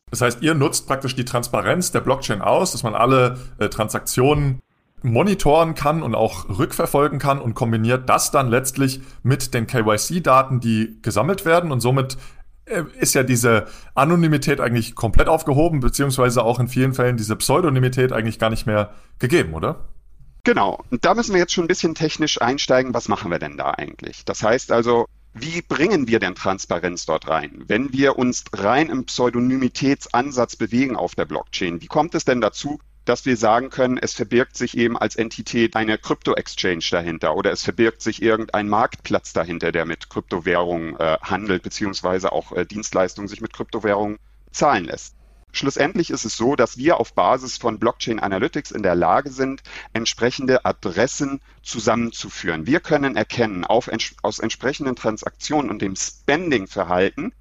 Das 0.10 0.22
heißt, 0.22 0.42
ihr 0.42 0.54
nutzt 0.54 0.88
praktisch 0.88 1.16
die 1.16 1.26
Transparenz 1.26 1.92
der 1.92 2.02
Blockchain 2.02 2.42
aus, 2.42 2.72
dass 2.72 2.84
man 2.84 2.94
alle 2.94 3.40
äh, 3.58 3.68
Transaktionen 3.68 4.62
monitoren 5.04 5.76
kann 5.76 6.02
und 6.02 6.16
auch 6.16 6.50
rückverfolgen 6.50 7.20
kann 7.20 7.40
und 7.40 7.54
kombiniert 7.54 8.10
das 8.10 8.32
dann 8.32 8.50
letztlich 8.50 9.02
mit 9.22 9.54
den 9.54 9.68
KYC-Daten, 9.68 10.60
die 10.60 10.98
gesammelt 11.02 11.46
werden 11.46 11.72
und 11.72 11.82
somit 11.82 12.18
äh, 12.66 12.84
ist 13.00 13.14
ja 13.14 13.24
diese 13.24 13.68
Anonymität 13.94 14.62
eigentlich 14.62 14.96
komplett 14.96 15.28
aufgehoben, 15.28 15.82
beziehungsweise 15.82 16.44
auch 16.44 16.60
in 16.60 16.68
vielen 16.68 16.94
Fällen 16.94 17.18
diese 17.18 17.36
Pseudonymität 17.36 18.14
eigentlich 18.14 18.40
gar 18.40 18.50
nicht 18.50 18.66
mehr 18.66 18.94
gegeben, 19.20 19.54
oder? 19.54 19.90
Genau. 20.44 20.84
Und 20.90 21.06
da 21.06 21.14
müssen 21.14 21.34
wir 21.34 21.40
jetzt 21.40 21.54
schon 21.54 21.66
ein 21.66 21.70
bisschen 21.70 21.96
technisch 21.96 22.42
einsteigen. 22.42 22.94
Was 22.94 23.08
machen 23.08 23.32
wir 23.32 23.40
denn 23.40 23.58
da 23.58 23.72
eigentlich? 23.72 24.26
Das 24.26 24.44
heißt 24.44 24.72
also, 24.72 25.08
wie 25.34 25.62
bringen 25.62 26.08
wir 26.08 26.20
denn 26.20 26.36
Transparenz 26.36 27.06
dort 27.06 27.28
rein? 27.28 27.64
Wenn 27.68 27.92
wir 27.92 28.18
uns 28.18 28.44
rein 28.54 28.90
im 28.90 29.06
Pseudonymitätsansatz 29.06 30.56
bewegen 30.56 30.96
auf 30.96 31.16
der 31.16 31.26
Blockchain, 31.26 31.82
wie 31.82 31.88
kommt 31.88 32.14
es 32.14 32.26
denn 32.26 32.40
dazu, 32.40 32.80
dass 33.06 33.26
wir 33.26 33.38
sagen 33.38 33.70
können, 33.70 33.98
es 33.98 34.14
verbirgt 34.14 34.56
sich 34.56 34.78
eben 34.78 34.98
als 34.98 35.16
Entität 35.16 35.76
eine 35.76 35.98
Krypto-Exchange 35.98 36.86
dahinter 36.92 37.36
oder 37.36 37.52
es 37.52 37.64
verbirgt 37.64 38.02
sich 38.02 38.22
irgendein 38.22 38.70
Marktplatz 38.70 39.34
dahinter, 39.34 39.72
der 39.72 39.86
mit 39.86 40.10
Kryptowährungen 40.10 40.98
äh, 41.00 41.18
handelt, 41.22 41.64
beziehungsweise 41.64 42.32
auch 42.32 42.52
äh, 42.54 42.66
Dienstleistungen 42.66 43.28
sich 43.28 43.42
mit 43.42 43.54
Kryptowährungen 43.54 44.20
zahlen 44.52 44.86
lässt. 44.86 45.16
Schlussendlich 45.56 46.10
ist 46.10 46.26
es 46.26 46.36
so, 46.36 46.56
dass 46.56 46.78
wir 46.78 47.00
auf 47.00 47.14
Basis 47.14 47.58
von 47.58 47.78
Blockchain 47.78 48.20
Analytics 48.20 48.72
in 48.72 48.82
der 48.82 48.96
Lage 48.96 49.30
sind, 49.30 49.62
entsprechende 49.94 50.66
Adressen 50.66 51.42
zusammenzuführen. 51.62 52.66
Wir 52.66 52.80
können 52.80 53.16
erkennen 53.16 53.64
auf, 53.64 53.88
aus 54.24 54.40
entsprechenden 54.40 54.96
Transaktionen 54.96 55.70
und 55.70 55.80
dem 55.84 55.96
Spending-Verhalten, 55.96 57.34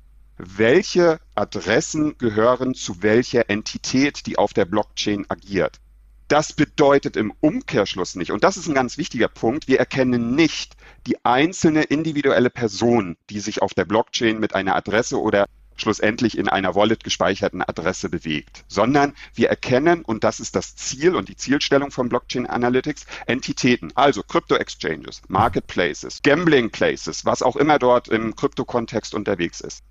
welche 0.44 1.20
Adressen 1.36 2.18
gehören 2.18 2.74
zu 2.74 3.02
welcher 3.02 3.48
Entität, 3.48 4.26
die 4.26 4.38
auf 4.38 4.52
der 4.52 4.64
Blockchain 4.64 5.24
agiert. 5.28 5.78
Das 6.26 6.52
bedeutet 6.52 7.16
im 7.16 7.32
Umkehrschluss 7.40 8.16
nicht, 8.16 8.32
und 8.32 8.42
das 8.42 8.56
ist 8.56 8.66
ein 8.66 8.74
ganz 8.74 8.98
wichtiger 8.98 9.28
Punkt, 9.28 9.68
wir 9.68 9.78
erkennen 9.78 10.34
nicht 10.34 10.76
die 11.06 11.24
einzelne 11.24 11.84
individuelle 11.84 12.50
Person, 12.50 13.16
die 13.30 13.38
sich 13.38 13.62
auf 13.62 13.74
der 13.74 13.84
Blockchain 13.84 14.40
mit 14.40 14.54
einer 14.54 14.74
Adresse 14.74 15.20
oder 15.20 15.46
schlussendlich 15.76 16.36
in 16.36 16.48
einer 16.48 16.74
Wallet 16.74 17.04
gespeicherten 17.04 17.62
Adresse 17.62 18.08
bewegt, 18.08 18.64
sondern 18.66 19.14
wir 19.34 19.48
erkennen, 19.48 20.02
und 20.02 20.24
das 20.24 20.40
ist 20.40 20.56
das 20.56 20.74
Ziel 20.74 21.14
und 21.14 21.28
die 21.28 21.36
Zielstellung 21.36 21.90
von 21.90 22.08
Blockchain 22.08 22.46
Analytics, 22.46 23.06
Entitäten, 23.26 23.92
also 23.94 24.22
Crypto-Exchanges, 24.22 25.22
Marketplaces, 25.28 26.20
Gambling-Places, 26.22 27.24
was 27.24 27.42
auch 27.42 27.56
immer 27.56 27.78
dort 27.78 28.08
im 28.08 28.34
Krypto-Kontext 28.34 29.14
unterwegs 29.14 29.60
ist. 29.60 29.82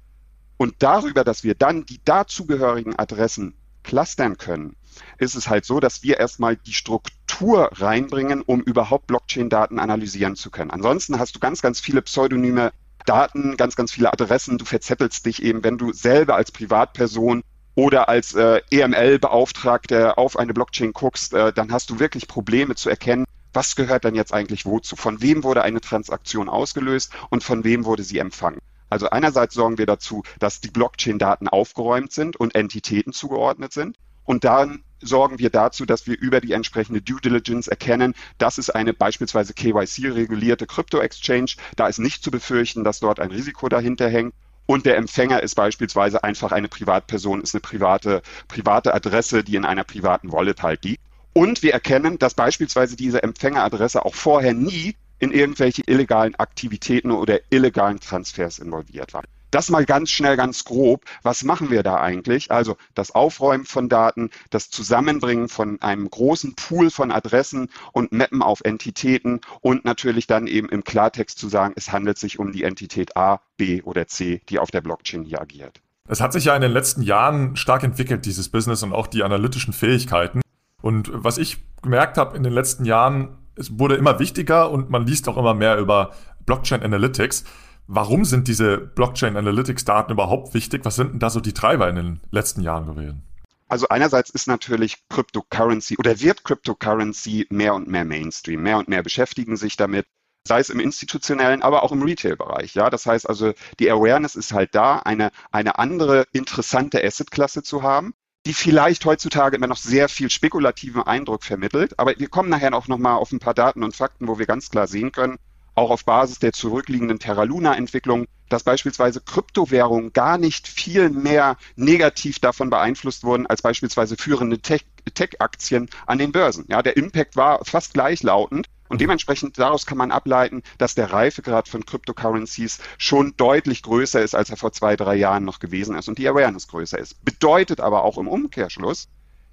Und 0.61 0.75
darüber, 0.77 1.23
dass 1.23 1.43
wir 1.43 1.55
dann 1.55 1.87
die 1.87 1.99
dazugehörigen 2.05 2.95
Adressen 2.99 3.55
clustern 3.81 4.37
können, 4.37 4.75
ist 5.17 5.33
es 5.33 5.49
halt 5.49 5.65
so, 5.65 5.79
dass 5.79 6.03
wir 6.03 6.19
erstmal 6.19 6.55
die 6.55 6.75
Struktur 6.75 7.71
reinbringen, 7.73 8.43
um 8.43 8.61
überhaupt 8.61 9.07
Blockchain-Daten 9.07 9.79
analysieren 9.79 10.35
zu 10.35 10.51
können. 10.51 10.69
Ansonsten 10.69 11.17
hast 11.17 11.33
du 11.33 11.39
ganz, 11.39 11.63
ganz 11.63 11.79
viele 11.79 12.03
pseudonyme 12.03 12.73
Daten, 13.07 13.57
ganz, 13.57 13.75
ganz 13.75 13.91
viele 13.91 14.13
Adressen. 14.13 14.59
Du 14.59 14.65
verzettelst 14.65 15.25
dich 15.25 15.41
eben, 15.41 15.63
wenn 15.63 15.79
du 15.79 15.93
selber 15.93 16.35
als 16.35 16.51
Privatperson 16.51 17.41
oder 17.73 18.07
als 18.07 18.35
äh, 18.35 18.61
EML-Beauftragter 18.69 20.19
auf 20.19 20.37
eine 20.37 20.53
Blockchain 20.53 20.93
guckst, 20.93 21.33
äh, 21.33 21.51
dann 21.51 21.71
hast 21.71 21.89
du 21.89 21.97
wirklich 21.97 22.27
Probleme 22.27 22.75
zu 22.75 22.87
erkennen, 22.87 23.25
was 23.51 23.75
gehört 23.75 24.05
dann 24.05 24.13
jetzt 24.13 24.31
eigentlich 24.31 24.67
wozu? 24.67 24.95
Von 24.95 25.23
wem 25.23 25.43
wurde 25.43 25.63
eine 25.63 25.81
Transaktion 25.81 26.49
ausgelöst 26.49 27.11
und 27.31 27.43
von 27.43 27.63
wem 27.63 27.83
wurde 27.83 28.03
sie 28.03 28.19
empfangen? 28.19 28.59
Also 28.91 29.09
einerseits 29.09 29.55
sorgen 29.55 29.77
wir 29.77 29.85
dazu, 29.85 30.21
dass 30.37 30.59
die 30.59 30.69
Blockchain-Daten 30.69 31.47
aufgeräumt 31.47 32.11
sind 32.11 32.35
und 32.35 32.55
Entitäten 32.55 33.13
zugeordnet 33.13 33.71
sind. 33.71 33.97
Und 34.25 34.43
dann 34.43 34.83
sorgen 34.99 35.39
wir 35.39 35.49
dazu, 35.49 35.85
dass 35.85 36.07
wir 36.07 36.19
über 36.19 36.41
die 36.41 36.51
entsprechende 36.51 37.01
Due 37.01 37.21
Diligence 37.21 37.69
erkennen, 37.69 38.13
das 38.37 38.57
ist 38.57 38.69
eine 38.69 38.93
beispielsweise 38.93 39.53
KYC-regulierte 39.53 40.67
Krypto-Exchange. 40.67 41.53
Da 41.77 41.87
ist 41.87 41.99
nicht 41.99 42.21
zu 42.21 42.31
befürchten, 42.31 42.83
dass 42.83 42.99
dort 42.99 43.21
ein 43.21 43.31
Risiko 43.31 43.69
dahinter 43.69 44.09
hängt. 44.09 44.33
Und 44.65 44.85
der 44.85 44.97
Empfänger 44.97 45.41
ist 45.41 45.55
beispielsweise 45.55 46.25
einfach 46.25 46.51
eine 46.51 46.67
Privatperson, 46.67 47.41
ist 47.41 47.55
eine 47.55 47.61
private, 47.61 48.21
private 48.49 48.93
Adresse, 48.93 49.45
die 49.45 49.55
in 49.55 49.63
einer 49.63 49.85
privaten 49.85 50.33
Wallet 50.33 50.61
halt 50.63 50.83
liegt. 50.83 51.01
Und 51.31 51.63
wir 51.63 51.71
erkennen, 51.71 52.19
dass 52.19 52.33
beispielsweise 52.33 52.97
diese 52.97 53.23
Empfängeradresse 53.23 54.03
auch 54.03 54.15
vorher 54.15 54.53
nie 54.53 54.95
in 55.21 55.31
irgendwelche 55.31 55.83
illegalen 55.85 56.35
Aktivitäten 56.35 57.11
oder 57.11 57.39
illegalen 57.51 57.99
Transfers 57.99 58.59
involviert 58.59 59.13
war. 59.13 59.23
Das 59.51 59.69
mal 59.69 59.85
ganz 59.85 60.09
schnell, 60.09 60.37
ganz 60.37 60.63
grob. 60.63 61.03
Was 61.23 61.43
machen 61.43 61.69
wir 61.69 61.83
da 61.83 61.97
eigentlich? 61.97 62.51
Also 62.51 62.77
das 62.95 63.11
Aufräumen 63.11 63.65
von 63.65 63.89
Daten, 63.89 64.29
das 64.49 64.69
Zusammenbringen 64.69 65.49
von 65.49 65.81
einem 65.81 66.09
großen 66.09 66.55
Pool 66.55 66.89
von 66.89 67.11
Adressen 67.11 67.69
und 67.91 68.13
Mappen 68.13 68.41
auf 68.41 68.61
Entitäten 68.63 69.41
und 69.59 69.83
natürlich 69.83 70.25
dann 70.25 70.47
eben 70.47 70.69
im 70.69 70.85
Klartext 70.85 71.37
zu 71.37 71.49
sagen, 71.49 71.73
es 71.75 71.91
handelt 71.91 72.17
sich 72.17 72.39
um 72.39 72.53
die 72.53 72.63
Entität 72.63 73.17
A, 73.17 73.41
B 73.57 73.81
oder 73.81 74.07
C, 74.07 74.41
die 74.47 74.57
auf 74.57 74.71
der 74.71 74.81
Blockchain 74.81 75.23
hier 75.23 75.41
agiert. 75.41 75.81
Es 76.07 76.21
hat 76.21 76.31
sich 76.33 76.45
ja 76.45 76.55
in 76.55 76.61
den 76.61 76.71
letzten 76.71 77.01
Jahren 77.03 77.57
stark 77.57 77.83
entwickelt, 77.83 78.25
dieses 78.25 78.49
Business 78.49 78.83
und 78.83 78.93
auch 78.93 79.07
die 79.07 79.21
analytischen 79.21 79.73
Fähigkeiten. 79.73 80.41
Und 80.81 81.11
was 81.13 81.37
ich 81.37 81.57
gemerkt 81.81 82.17
habe 82.17 82.37
in 82.37 82.43
den 82.43 82.53
letzten 82.53 82.85
Jahren, 82.85 83.37
es 83.55 83.77
wurde 83.79 83.95
immer 83.95 84.19
wichtiger 84.19 84.71
und 84.71 84.89
man 84.89 85.05
liest 85.05 85.27
auch 85.27 85.37
immer 85.37 85.53
mehr 85.53 85.77
über 85.77 86.13
Blockchain 86.45 86.83
Analytics. 86.83 87.43
Warum 87.87 88.25
sind 88.25 88.47
diese 88.47 88.77
Blockchain 88.77 89.35
Analytics 89.35 89.85
Daten 89.85 90.13
überhaupt 90.13 90.53
wichtig? 90.53 90.85
Was 90.85 90.95
sind 90.95 91.11
denn 91.13 91.19
da 91.19 91.29
so 91.29 91.39
die 91.39 91.53
Treiber 91.53 91.89
in 91.89 91.95
den 91.95 92.21
letzten 92.31 92.61
Jahren 92.61 92.85
gewesen? 92.85 93.23
Also 93.67 93.87
einerseits 93.89 94.29
ist 94.29 94.47
natürlich 94.47 94.97
Cryptocurrency 95.09 95.97
oder 95.97 96.19
wird 96.19 96.43
Cryptocurrency 96.43 97.47
mehr 97.49 97.73
und 97.73 97.87
mehr 97.87 98.05
Mainstream. 98.05 98.61
Mehr 98.61 98.77
und 98.77 98.89
mehr 98.89 99.01
beschäftigen 99.01 99.55
sich 99.55 99.77
damit, 99.77 100.05
sei 100.45 100.59
es 100.59 100.69
im 100.69 100.79
institutionellen, 100.79 101.61
aber 101.61 101.83
auch 101.83 101.91
im 101.91 102.01
Retail-Bereich. 102.01 102.75
Ja, 102.75 102.89
das 102.89 103.05
heißt 103.05 103.29
also, 103.29 103.53
die 103.79 103.89
Awareness 103.89 104.35
ist 104.35 104.53
halt 104.53 104.75
da, 104.75 104.99
eine, 104.99 105.31
eine 105.51 105.79
andere 105.79 106.25
interessante 106.33 107.03
Asset-Klasse 107.03 107.63
zu 107.63 107.83
haben, 107.83 108.13
die 108.45 108.53
vielleicht 108.53 109.05
heutzutage 109.05 109.55
immer 109.55 109.67
noch 109.67 109.77
sehr 109.77 110.09
viel 110.09 110.29
spekulativen 110.29 111.03
Eindruck 111.03 111.43
vermittelt. 111.43 111.99
Aber 111.99 112.17
wir 112.17 112.27
kommen 112.27 112.49
nachher 112.49 112.73
auch 112.73 112.87
nochmal 112.87 113.15
auf 113.15 113.31
ein 113.31 113.39
paar 113.39 113.53
Daten 113.53 113.83
und 113.83 113.95
Fakten, 113.95 114.27
wo 114.27 114.39
wir 114.39 114.47
ganz 114.47 114.69
klar 114.69 114.87
sehen 114.87 115.11
können, 115.11 115.37
auch 115.75 115.91
auf 115.91 116.05
Basis 116.05 116.39
der 116.39 116.51
zurückliegenden 116.51 117.19
Terra 117.19 117.43
Luna-Entwicklung, 117.43 118.25
dass 118.49 118.63
beispielsweise 118.63 119.21
Kryptowährungen 119.21 120.11
gar 120.11 120.37
nicht 120.37 120.67
viel 120.67 121.09
mehr 121.09 121.55
negativ 121.75 122.39
davon 122.39 122.69
beeinflusst 122.69 123.23
wurden 123.23 123.47
als 123.47 123.61
beispielsweise 123.61 124.17
führende 124.17 124.59
Tech-Aktien 124.59 125.89
an 126.07 126.17
den 126.17 126.31
Börsen. 126.31 126.65
Ja, 126.67 126.81
der 126.81 126.97
Impact 126.97 127.35
war 127.35 127.63
fast 127.63 127.93
gleichlautend. 127.93 128.67
Und 128.91 128.99
dementsprechend 128.99 129.57
daraus 129.57 129.85
kann 129.85 129.97
man 129.97 130.11
ableiten, 130.11 130.63
dass 130.77 130.95
der 130.95 131.13
Reifegrad 131.13 131.69
von 131.69 131.85
Cryptocurrencies 131.85 132.79
schon 132.97 133.33
deutlich 133.37 133.83
größer 133.83 134.21
ist, 134.21 134.35
als 134.35 134.49
er 134.49 134.57
vor 134.57 134.73
zwei, 134.73 134.97
drei 134.97 135.15
Jahren 135.15 135.45
noch 135.45 135.59
gewesen 135.59 135.95
ist 135.95 136.09
und 136.09 136.17
die 136.17 136.27
Awareness 136.27 136.67
größer 136.67 136.99
ist. 136.99 137.23
Bedeutet 137.23 137.79
aber 137.79 138.03
auch 138.03 138.17
im 138.17 138.27
Umkehrschluss, 138.27 139.07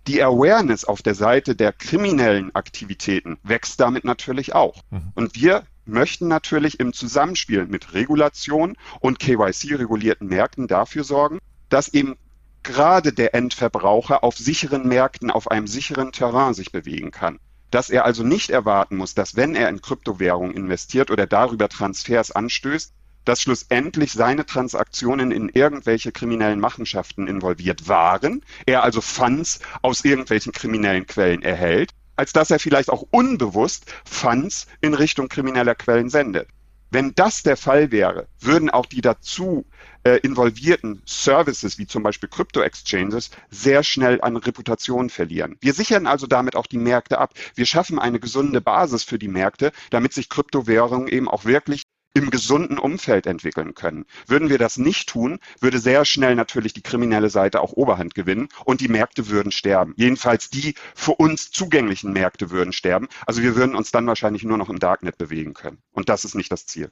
die 0.08 0.20
Awareness 0.24 0.84
auf 0.84 1.02
der 1.02 1.14
Seite 1.14 1.54
der 1.54 1.72
kriminellen 1.72 2.52
Aktivitäten 2.56 3.38
wächst 3.44 3.78
damit 3.78 4.02
natürlich 4.04 4.56
auch. 4.56 4.82
Mhm. 4.90 5.12
Und 5.14 5.36
wir 5.36 5.62
möchten 5.84 6.26
natürlich 6.26 6.80
im 6.80 6.92
Zusammenspiel 6.92 7.66
mit 7.66 7.94
Regulation 7.94 8.76
und 8.98 9.20
KYC-regulierten 9.20 10.26
Märkten 10.26 10.66
dafür 10.66 11.04
sorgen, 11.04 11.38
dass 11.68 11.94
eben 11.94 12.16
gerade 12.64 13.12
der 13.12 13.36
Endverbraucher 13.36 14.24
auf 14.24 14.36
sicheren 14.36 14.88
Märkten, 14.88 15.30
auf 15.30 15.48
einem 15.48 15.68
sicheren 15.68 16.10
Terrain 16.10 16.54
sich 16.54 16.72
bewegen 16.72 17.12
kann. 17.12 17.38
Dass 17.70 17.90
er 17.90 18.04
also 18.04 18.22
nicht 18.22 18.50
erwarten 18.50 18.96
muss, 18.96 19.14
dass 19.14 19.36
wenn 19.36 19.54
er 19.54 19.68
in 19.68 19.82
Kryptowährungen 19.82 20.56
investiert 20.56 21.10
oder 21.10 21.26
darüber 21.26 21.68
Transfers 21.68 22.30
anstößt, 22.30 22.92
dass 23.24 23.42
schlussendlich 23.42 24.12
seine 24.12 24.46
Transaktionen 24.46 25.30
in 25.30 25.50
irgendwelche 25.50 26.12
kriminellen 26.12 26.60
Machenschaften 26.60 27.26
involviert 27.26 27.86
waren, 27.86 28.42
er 28.64 28.82
also 28.82 29.02
Funds 29.02 29.60
aus 29.82 30.04
irgendwelchen 30.04 30.52
kriminellen 30.52 31.06
Quellen 31.06 31.42
erhält 31.42 31.92
als 32.18 32.32
dass 32.32 32.50
er 32.50 32.58
vielleicht 32.58 32.90
auch 32.90 33.06
unbewusst 33.12 33.94
Funds 34.04 34.66
in 34.80 34.92
Richtung 34.92 35.28
krimineller 35.28 35.76
Quellen 35.76 36.10
sendet. 36.10 36.48
Wenn 36.90 37.14
das 37.14 37.42
der 37.42 37.56
Fall 37.56 37.90
wäre, 37.92 38.28
würden 38.40 38.70
auch 38.70 38.86
die 38.86 39.02
dazu 39.02 39.66
äh, 40.04 40.18
involvierten 40.20 41.02
Services, 41.04 41.78
wie 41.78 41.86
zum 41.86 42.02
Beispiel 42.02 42.28
Crypto-Exchanges, 42.30 43.30
sehr 43.50 43.82
schnell 43.82 44.20
an 44.22 44.36
Reputation 44.36 45.10
verlieren. 45.10 45.56
Wir 45.60 45.74
sichern 45.74 46.06
also 46.06 46.26
damit 46.26 46.56
auch 46.56 46.66
die 46.66 46.78
Märkte 46.78 47.18
ab. 47.18 47.34
Wir 47.54 47.66
schaffen 47.66 47.98
eine 47.98 48.20
gesunde 48.20 48.60
Basis 48.62 49.04
für 49.04 49.18
die 49.18 49.28
Märkte, 49.28 49.72
damit 49.90 50.14
sich 50.14 50.30
Kryptowährungen 50.30 51.08
eben 51.08 51.28
auch 51.28 51.44
wirklich 51.44 51.82
im 52.18 52.30
gesunden 52.30 52.78
Umfeld 52.78 53.26
entwickeln 53.26 53.74
können. 53.74 54.04
Würden 54.26 54.48
wir 54.48 54.58
das 54.58 54.76
nicht 54.76 55.08
tun, 55.08 55.38
würde 55.60 55.78
sehr 55.78 56.04
schnell 56.04 56.34
natürlich 56.34 56.72
die 56.72 56.82
kriminelle 56.82 57.30
Seite 57.30 57.60
auch 57.60 57.72
Oberhand 57.72 58.14
gewinnen 58.14 58.48
und 58.64 58.80
die 58.80 58.88
Märkte 58.88 59.28
würden 59.28 59.52
sterben. 59.52 59.94
Jedenfalls 59.96 60.50
die 60.50 60.74
für 60.94 61.12
uns 61.12 61.50
zugänglichen 61.50 62.12
Märkte 62.12 62.50
würden 62.50 62.72
sterben. 62.72 63.08
Also 63.26 63.42
wir 63.42 63.56
würden 63.56 63.74
uns 63.74 63.90
dann 63.90 64.06
wahrscheinlich 64.06 64.42
nur 64.42 64.58
noch 64.58 64.68
im 64.68 64.78
Darknet 64.78 65.16
bewegen 65.18 65.54
können. 65.54 65.78
Und 65.92 66.08
das 66.08 66.24
ist 66.24 66.34
nicht 66.34 66.52
das 66.52 66.66
Ziel. 66.66 66.90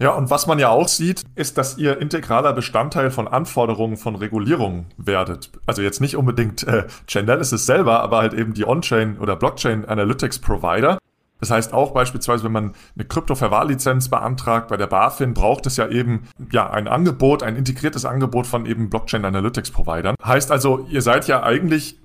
Ja, 0.00 0.12
und 0.12 0.30
was 0.30 0.46
man 0.46 0.60
ja 0.60 0.68
auch 0.68 0.86
sieht, 0.86 1.24
ist, 1.34 1.58
dass 1.58 1.76
ihr 1.76 2.00
integraler 2.00 2.52
Bestandteil 2.52 3.10
von 3.10 3.26
Anforderungen 3.26 3.96
von 3.96 4.14
Regulierung 4.14 4.86
werdet. 4.96 5.50
Also 5.66 5.82
jetzt 5.82 6.00
nicht 6.00 6.16
unbedingt 6.16 6.62
äh, 6.62 6.86
Chainalysis 7.08 7.66
selber, 7.66 8.00
aber 8.00 8.18
halt 8.18 8.32
eben 8.32 8.54
die 8.54 8.64
On-Chain 8.64 9.18
oder 9.18 9.34
Blockchain 9.34 9.84
Analytics 9.84 10.38
Provider. 10.38 10.98
Das 11.40 11.50
heißt 11.50 11.72
auch 11.72 11.92
beispielsweise, 11.92 12.44
wenn 12.44 12.52
man 12.52 12.74
eine 12.96 13.04
Kryptoverwahrlizenz 13.04 14.08
beantragt 14.08 14.68
bei 14.68 14.76
der 14.76 14.86
BaFin, 14.86 15.34
braucht 15.34 15.66
es 15.66 15.76
ja 15.76 15.88
eben 15.88 16.28
ja 16.50 16.68
ein 16.70 16.88
Angebot, 16.88 17.42
ein 17.42 17.56
integriertes 17.56 18.04
Angebot 18.04 18.46
von 18.46 18.66
eben 18.66 18.90
Blockchain 18.90 19.24
Analytics 19.24 19.70
Providern. 19.70 20.16
Heißt 20.24 20.50
also, 20.50 20.86
ihr 20.90 21.02
seid 21.02 21.28
ja 21.28 21.42
eigentlich 21.42 21.98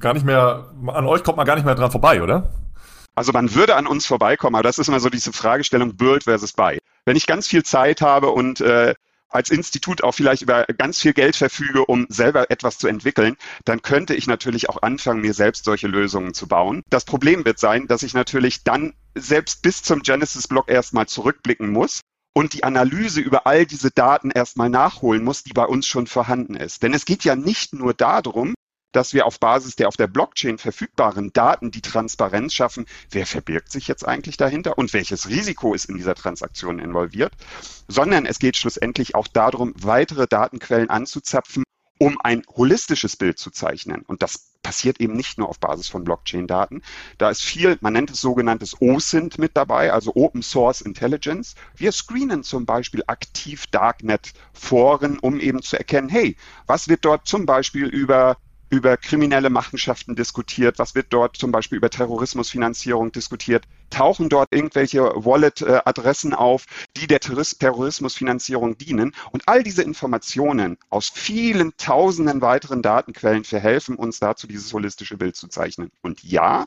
gar 0.00 0.14
nicht 0.14 0.26
mehr, 0.26 0.66
an 0.86 1.06
euch 1.06 1.22
kommt 1.22 1.36
man 1.36 1.46
gar 1.46 1.54
nicht 1.54 1.64
mehr 1.64 1.74
dran 1.74 1.90
vorbei, 1.90 2.22
oder? 2.22 2.50
Also 3.14 3.32
man 3.32 3.54
würde 3.54 3.76
an 3.76 3.86
uns 3.86 4.06
vorbeikommen, 4.06 4.56
aber 4.56 4.62
das 4.62 4.78
ist 4.78 4.88
immer 4.88 5.00
so 5.00 5.10
diese 5.10 5.32
Fragestellung 5.32 5.96
Build 5.96 6.24
versus 6.24 6.52
Buy. 6.52 6.78
Wenn 7.04 7.16
ich 7.16 7.26
ganz 7.26 7.46
viel 7.46 7.62
Zeit 7.62 8.00
habe 8.00 8.28
und 8.28 8.60
äh, 8.60 8.94
als 9.32 9.50
Institut 9.50 10.02
auch 10.02 10.12
vielleicht 10.12 10.42
über 10.42 10.64
ganz 10.66 11.00
viel 11.00 11.12
Geld 11.12 11.36
verfüge, 11.36 11.84
um 11.84 12.06
selber 12.08 12.50
etwas 12.50 12.78
zu 12.78 12.88
entwickeln, 12.88 13.36
dann 13.64 13.82
könnte 13.82 14.14
ich 14.14 14.26
natürlich 14.26 14.68
auch 14.68 14.82
anfangen, 14.82 15.20
mir 15.20 15.34
selbst 15.34 15.64
solche 15.64 15.88
Lösungen 15.88 16.34
zu 16.34 16.46
bauen. 16.46 16.82
Das 16.90 17.04
Problem 17.04 17.44
wird 17.44 17.58
sein, 17.58 17.86
dass 17.86 18.02
ich 18.02 18.14
natürlich 18.14 18.64
dann 18.64 18.94
selbst 19.14 19.62
bis 19.62 19.82
zum 19.82 20.02
Genesis-Block 20.02 20.70
erstmal 20.70 21.06
zurückblicken 21.06 21.70
muss 21.70 22.00
und 22.34 22.54
die 22.54 22.64
Analyse 22.64 23.20
über 23.20 23.46
all 23.46 23.66
diese 23.66 23.90
Daten 23.90 24.30
erstmal 24.30 24.70
nachholen 24.70 25.22
muss, 25.22 25.42
die 25.42 25.52
bei 25.52 25.64
uns 25.64 25.86
schon 25.86 26.06
vorhanden 26.06 26.54
ist. 26.54 26.82
Denn 26.82 26.94
es 26.94 27.04
geht 27.04 27.24
ja 27.24 27.36
nicht 27.36 27.74
nur 27.74 27.94
darum, 27.94 28.54
dass 28.92 29.12
wir 29.12 29.26
auf 29.26 29.40
Basis 29.40 29.76
der 29.76 29.88
auf 29.88 29.96
der 29.96 30.06
Blockchain 30.06 30.58
verfügbaren 30.58 31.32
Daten 31.32 31.70
die 31.70 31.82
Transparenz 31.82 32.54
schaffen, 32.54 32.86
wer 33.10 33.26
verbirgt 33.26 33.72
sich 33.72 33.88
jetzt 33.88 34.06
eigentlich 34.06 34.36
dahinter 34.36 34.78
und 34.78 34.92
welches 34.92 35.28
Risiko 35.28 35.74
ist 35.74 35.86
in 35.86 35.96
dieser 35.96 36.14
Transaktion 36.14 36.78
involviert, 36.78 37.32
sondern 37.88 38.26
es 38.26 38.38
geht 38.38 38.56
schlussendlich 38.56 39.14
auch 39.14 39.26
darum, 39.26 39.74
weitere 39.76 40.26
Datenquellen 40.26 40.90
anzuzapfen, 40.90 41.64
um 41.98 42.18
ein 42.20 42.42
holistisches 42.56 43.16
Bild 43.16 43.38
zu 43.38 43.52
zeichnen. 43.52 44.02
Und 44.02 44.22
das 44.22 44.52
passiert 44.62 45.00
eben 45.00 45.14
nicht 45.14 45.38
nur 45.38 45.48
auf 45.48 45.60
Basis 45.60 45.88
von 45.88 46.02
Blockchain-Daten. 46.02 46.82
Da 47.18 47.30
ist 47.30 47.42
viel, 47.42 47.78
man 47.80 47.92
nennt 47.92 48.10
es 48.10 48.20
sogenanntes 48.20 48.80
OSINT 48.80 49.38
mit 49.38 49.56
dabei, 49.56 49.92
also 49.92 50.12
Open 50.16 50.42
Source 50.42 50.80
Intelligence. 50.80 51.54
Wir 51.76 51.92
screenen 51.92 52.42
zum 52.42 52.66
Beispiel 52.66 53.04
aktiv 53.06 53.68
Darknet-Foren, 53.68 55.18
um 55.20 55.38
eben 55.38 55.62
zu 55.62 55.78
erkennen, 55.78 56.08
hey, 56.08 56.36
was 56.66 56.88
wird 56.88 57.04
dort 57.04 57.28
zum 57.28 57.46
Beispiel 57.46 57.86
über 57.86 58.36
über 58.72 58.96
kriminelle 58.96 59.50
Machenschaften 59.50 60.16
diskutiert, 60.16 60.78
was 60.78 60.94
wird 60.94 61.08
dort 61.10 61.36
zum 61.36 61.52
Beispiel 61.52 61.76
über 61.76 61.90
Terrorismusfinanzierung 61.90 63.12
diskutiert, 63.12 63.64
tauchen 63.90 64.30
dort 64.30 64.48
irgendwelche 64.50 65.02
Wallet-Adressen 65.02 66.32
auf, 66.32 66.64
die 66.96 67.06
der 67.06 67.20
Terrorismusfinanzierung 67.20 68.78
dienen. 68.78 69.14
Und 69.30 69.42
all 69.46 69.62
diese 69.62 69.82
Informationen 69.82 70.78
aus 70.88 71.10
vielen 71.10 71.76
tausenden 71.76 72.40
weiteren 72.40 72.80
Datenquellen 72.80 73.44
verhelfen 73.44 73.96
uns 73.96 74.20
dazu, 74.20 74.46
dieses 74.46 74.72
holistische 74.72 75.18
Bild 75.18 75.36
zu 75.36 75.48
zeichnen. 75.48 75.90
Und 76.00 76.22
ja, 76.22 76.64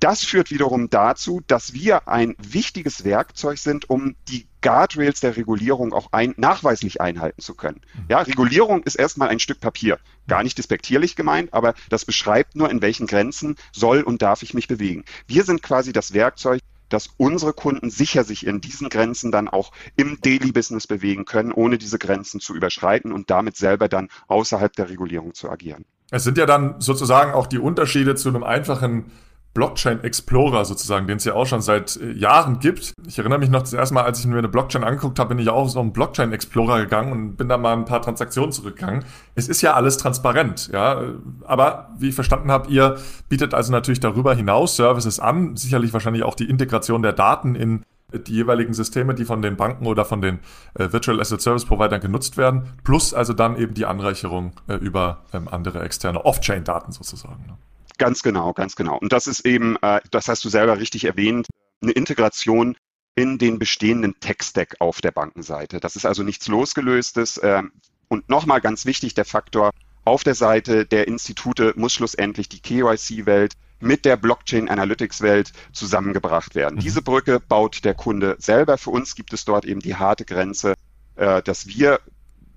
das 0.00 0.24
führt 0.24 0.50
wiederum 0.50 0.88
dazu, 0.90 1.42
dass 1.46 1.74
wir 1.74 2.08
ein 2.08 2.34
wichtiges 2.38 3.04
Werkzeug 3.04 3.58
sind, 3.58 3.88
um 3.88 4.16
die 4.28 4.46
Guardrails 4.62 5.20
der 5.20 5.36
Regulierung 5.36 5.92
auch 5.92 6.08
ein, 6.12 6.34
nachweislich 6.36 7.00
einhalten 7.00 7.40
zu 7.40 7.54
können. 7.54 7.80
Ja, 8.08 8.20
Regulierung 8.20 8.82
ist 8.82 8.96
erstmal 8.96 9.28
ein 9.28 9.40
Stück 9.40 9.60
Papier. 9.60 9.98
Gar 10.26 10.42
nicht 10.42 10.58
despektierlich 10.58 11.16
gemeint, 11.16 11.52
aber 11.52 11.74
das 11.90 12.04
beschreibt 12.04 12.56
nur, 12.56 12.70
in 12.70 12.82
welchen 12.82 13.06
Grenzen 13.06 13.56
soll 13.72 14.02
und 14.02 14.22
darf 14.22 14.42
ich 14.42 14.54
mich 14.54 14.68
bewegen. 14.68 15.04
Wir 15.26 15.44
sind 15.44 15.62
quasi 15.62 15.92
das 15.92 16.12
Werkzeug, 16.14 16.60
dass 16.88 17.08
unsere 17.18 17.52
Kunden 17.52 17.88
sicher 17.88 18.24
sich 18.24 18.46
in 18.46 18.60
diesen 18.60 18.88
Grenzen 18.88 19.30
dann 19.30 19.48
auch 19.48 19.70
im 19.96 20.18
Daily 20.22 20.50
Business 20.50 20.86
bewegen 20.86 21.24
können, 21.24 21.52
ohne 21.52 21.78
diese 21.78 21.98
Grenzen 21.98 22.40
zu 22.40 22.54
überschreiten 22.54 23.12
und 23.12 23.30
damit 23.30 23.56
selber 23.56 23.88
dann 23.88 24.08
außerhalb 24.28 24.74
der 24.74 24.90
Regulierung 24.90 25.34
zu 25.34 25.48
agieren. 25.48 25.84
Es 26.10 26.24
sind 26.24 26.36
ja 26.36 26.46
dann 26.46 26.80
sozusagen 26.80 27.32
auch 27.32 27.46
die 27.46 27.58
Unterschiede 27.58 28.16
zu 28.16 28.30
einem 28.30 28.42
einfachen 28.42 29.12
Blockchain 29.52 30.04
Explorer 30.04 30.64
sozusagen, 30.64 31.06
den 31.08 31.16
es 31.16 31.24
ja 31.24 31.34
auch 31.34 31.46
schon 31.46 31.60
seit 31.60 31.96
äh, 31.96 32.12
Jahren 32.12 32.60
gibt. 32.60 32.92
Ich 33.06 33.18
erinnere 33.18 33.38
mich 33.40 33.50
noch 33.50 33.60
das 33.60 33.72
erste 33.72 33.94
Mal, 33.94 34.04
als 34.04 34.20
ich 34.20 34.26
mir 34.26 34.38
eine 34.38 34.48
Blockchain 34.48 34.84
angeguckt 34.84 35.18
habe, 35.18 35.30
bin 35.30 35.38
ich 35.38 35.48
auch 35.48 35.68
so 35.68 35.80
einen 35.80 35.92
Blockchain 35.92 36.32
Explorer 36.32 36.80
gegangen 36.80 37.12
und 37.12 37.36
bin 37.36 37.48
da 37.48 37.58
mal 37.58 37.72
ein 37.72 37.84
paar 37.84 38.00
Transaktionen 38.00 38.52
zurückgegangen. 38.52 39.04
Es 39.34 39.48
ist 39.48 39.60
ja 39.62 39.74
alles 39.74 39.96
transparent, 39.96 40.70
ja. 40.72 41.02
Aber 41.44 41.90
wie 41.98 42.10
ich 42.10 42.14
verstanden 42.14 42.52
habe, 42.52 42.70
ihr 42.70 42.98
bietet 43.28 43.52
also 43.52 43.72
natürlich 43.72 44.00
darüber 44.00 44.34
hinaus 44.34 44.76
Services 44.76 45.18
an, 45.18 45.56
sicherlich 45.56 45.92
wahrscheinlich 45.92 46.22
auch 46.22 46.34
die 46.34 46.48
Integration 46.48 47.02
der 47.02 47.12
Daten 47.12 47.56
in 47.56 47.82
die 48.12 48.32
jeweiligen 48.32 48.74
Systeme, 48.74 49.14
die 49.14 49.24
von 49.24 49.42
den 49.42 49.56
Banken 49.56 49.86
oder 49.86 50.04
von 50.04 50.20
den 50.20 50.40
äh, 50.74 50.92
Virtual 50.92 51.20
Asset 51.20 51.40
Service 51.40 51.64
Providern 51.64 52.00
genutzt 52.00 52.36
werden, 52.36 52.74
plus 52.84 53.14
also 53.14 53.32
dann 53.32 53.56
eben 53.56 53.74
die 53.74 53.86
Anreicherung 53.86 54.52
äh, 54.68 54.74
über 54.74 55.22
ähm, 55.32 55.48
andere 55.48 55.80
externe 55.82 56.24
Off-Chain-Daten 56.24 56.92
sozusagen. 56.92 57.46
Ne? 57.46 57.56
Ganz 58.00 58.22
genau, 58.22 58.54
ganz 58.54 58.76
genau. 58.76 58.96
Und 58.96 59.12
das 59.12 59.26
ist 59.26 59.44
eben, 59.44 59.76
äh, 59.82 60.00
das 60.10 60.26
hast 60.26 60.42
du 60.46 60.48
selber 60.48 60.78
richtig 60.78 61.04
erwähnt, 61.04 61.48
eine 61.82 61.92
Integration 61.92 62.74
in 63.14 63.36
den 63.36 63.58
bestehenden 63.58 64.18
Tech-Stack 64.20 64.76
auf 64.78 65.02
der 65.02 65.10
Bankenseite. 65.10 65.80
Das 65.80 65.96
ist 65.96 66.06
also 66.06 66.22
nichts 66.22 66.48
losgelöstes. 66.48 67.36
Äh, 67.36 67.62
und 68.08 68.26
nochmal 68.30 68.62
ganz 68.62 68.86
wichtig, 68.86 69.12
der 69.12 69.26
Faktor, 69.26 69.70
auf 70.06 70.24
der 70.24 70.34
Seite 70.34 70.86
der 70.86 71.08
Institute 71.08 71.74
muss 71.76 71.92
schlussendlich 71.92 72.48
die 72.48 72.60
KYC-Welt 72.60 73.52
mit 73.80 74.06
der 74.06 74.16
Blockchain-Analytics-Welt 74.16 75.52
zusammengebracht 75.74 76.54
werden. 76.54 76.76
Mhm. 76.76 76.80
Diese 76.80 77.02
Brücke 77.02 77.38
baut 77.38 77.84
der 77.84 77.92
Kunde 77.92 78.36
selber. 78.38 78.78
Für 78.78 78.90
uns 78.90 79.14
gibt 79.14 79.34
es 79.34 79.44
dort 79.44 79.66
eben 79.66 79.80
die 79.80 79.96
harte 79.96 80.24
Grenze, 80.24 80.72
äh, 81.16 81.42
dass 81.42 81.66
wir 81.66 82.00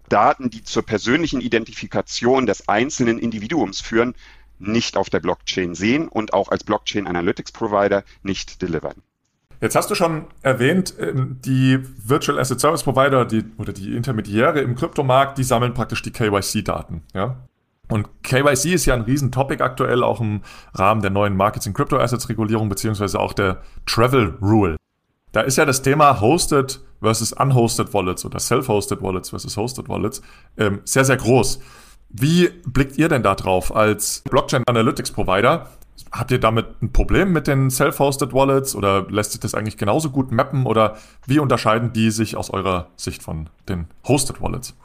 Daten, 0.07 0.49
die 0.49 0.63
zur 0.63 0.83
persönlichen 0.83 1.41
Identifikation 1.41 2.45
des 2.45 2.69
einzelnen 2.69 3.19
Individuums 3.19 3.81
führen, 3.81 4.15
nicht 4.67 4.97
auf 4.97 5.09
der 5.09 5.19
Blockchain 5.19 5.75
sehen 5.75 6.07
und 6.07 6.33
auch 6.33 6.49
als 6.49 6.63
Blockchain 6.63 7.07
Analytics 7.07 7.51
Provider 7.51 8.03
nicht 8.23 8.61
delivern. 8.61 8.95
Jetzt 9.61 9.75
hast 9.75 9.89
du 9.89 9.95
schon 9.95 10.25
erwähnt, 10.41 10.93
ähm, 10.99 11.37
die 11.45 11.79
Virtual 12.05 12.37
Asset 12.37 12.59
Service 12.59 12.83
Provider 12.83 13.23
die, 13.23 13.45
oder 13.57 13.71
die 13.71 13.95
Intermediäre 13.95 14.59
im 14.59 14.75
Kryptomarkt, 14.75 15.37
die 15.37 15.43
sammeln 15.43 15.73
praktisch 15.73 16.01
die 16.01 16.11
KYC-Daten. 16.11 17.03
Ja? 17.13 17.37
Und 17.87 18.09
KYC 18.23 18.73
ist 18.73 18.85
ja 18.85 18.93
ein 18.93 19.01
Riesentopic 19.01 19.61
aktuell, 19.63 20.03
auch 20.03 20.19
im 20.19 20.41
Rahmen 20.73 21.01
der 21.01 21.11
neuen 21.11 21.37
Markets 21.37 21.65
in 21.65 21.73
Crypto 21.73 21.97
Assets 21.97 22.27
Regulierung, 22.27 22.67
beziehungsweise 22.67 23.19
auch 23.19 23.33
der 23.33 23.61
Travel 23.85 24.37
Rule. 24.41 24.75
Da 25.31 25.41
ist 25.41 25.57
ja 25.57 25.65
das 25.65 25.81
Thema 25.81 26.19
Hosted 26.21 26.81
versus 27.01 27.33
Unhosted 27.33 27.93
Wallets 27.93 28.25
oder 28.25 28.39
Self-Hosted 28.39 29.01
Wallets 29.01 29.29
versus 29.29 29.57
Hosted 29.57 29.89
Wallets 29.89 30.21
ähm, 30.57 30.81
sehr, 30.85 31.05
sehr 31.05 31.17
groß. 31.17 31.59
Wie 32.15 32.49
blickt 32.63 32.97
ihr 32.99 33.09
denn 33.09 33.23
da 33.23 33.33
drauf 33.33 33.75
als 33.75 34.21
Blockchain 34.29 34.63
Analytics 34.67 35.11
Provider? 35.11 35.71
Habt 36.11 36.29
ihr 36.29 36.39
damit 36.39 36.79
ein 36.83 36.93
Problem 36.93 37.33
mit 37.33 37.47
den 37.47 37.71
Self-Hosted 37.71 38.33
Wallets 38.33 38.75
oder 38.75 39.09
lässt 39.09 39.31
sich 39.31 39.41
das 39.41 39.55
eigentlich 39.55 39.77
genauso 39.77 40.11
gut 40.11 40.31
mappen 40.31 40.67
oder 40.67 40.97
wie 41.25 41.39
unterscheiden 41.39 41.91
die 41.91 42.11
sich 42.11 42.37
aus 42.37 42.51
eurer 42.51 42.87
Sicht 42.97 43.23
von 43.23 43.49
den 43.67 43.87
Hosted 44.07 44.41
Wallets? 44.41 44.75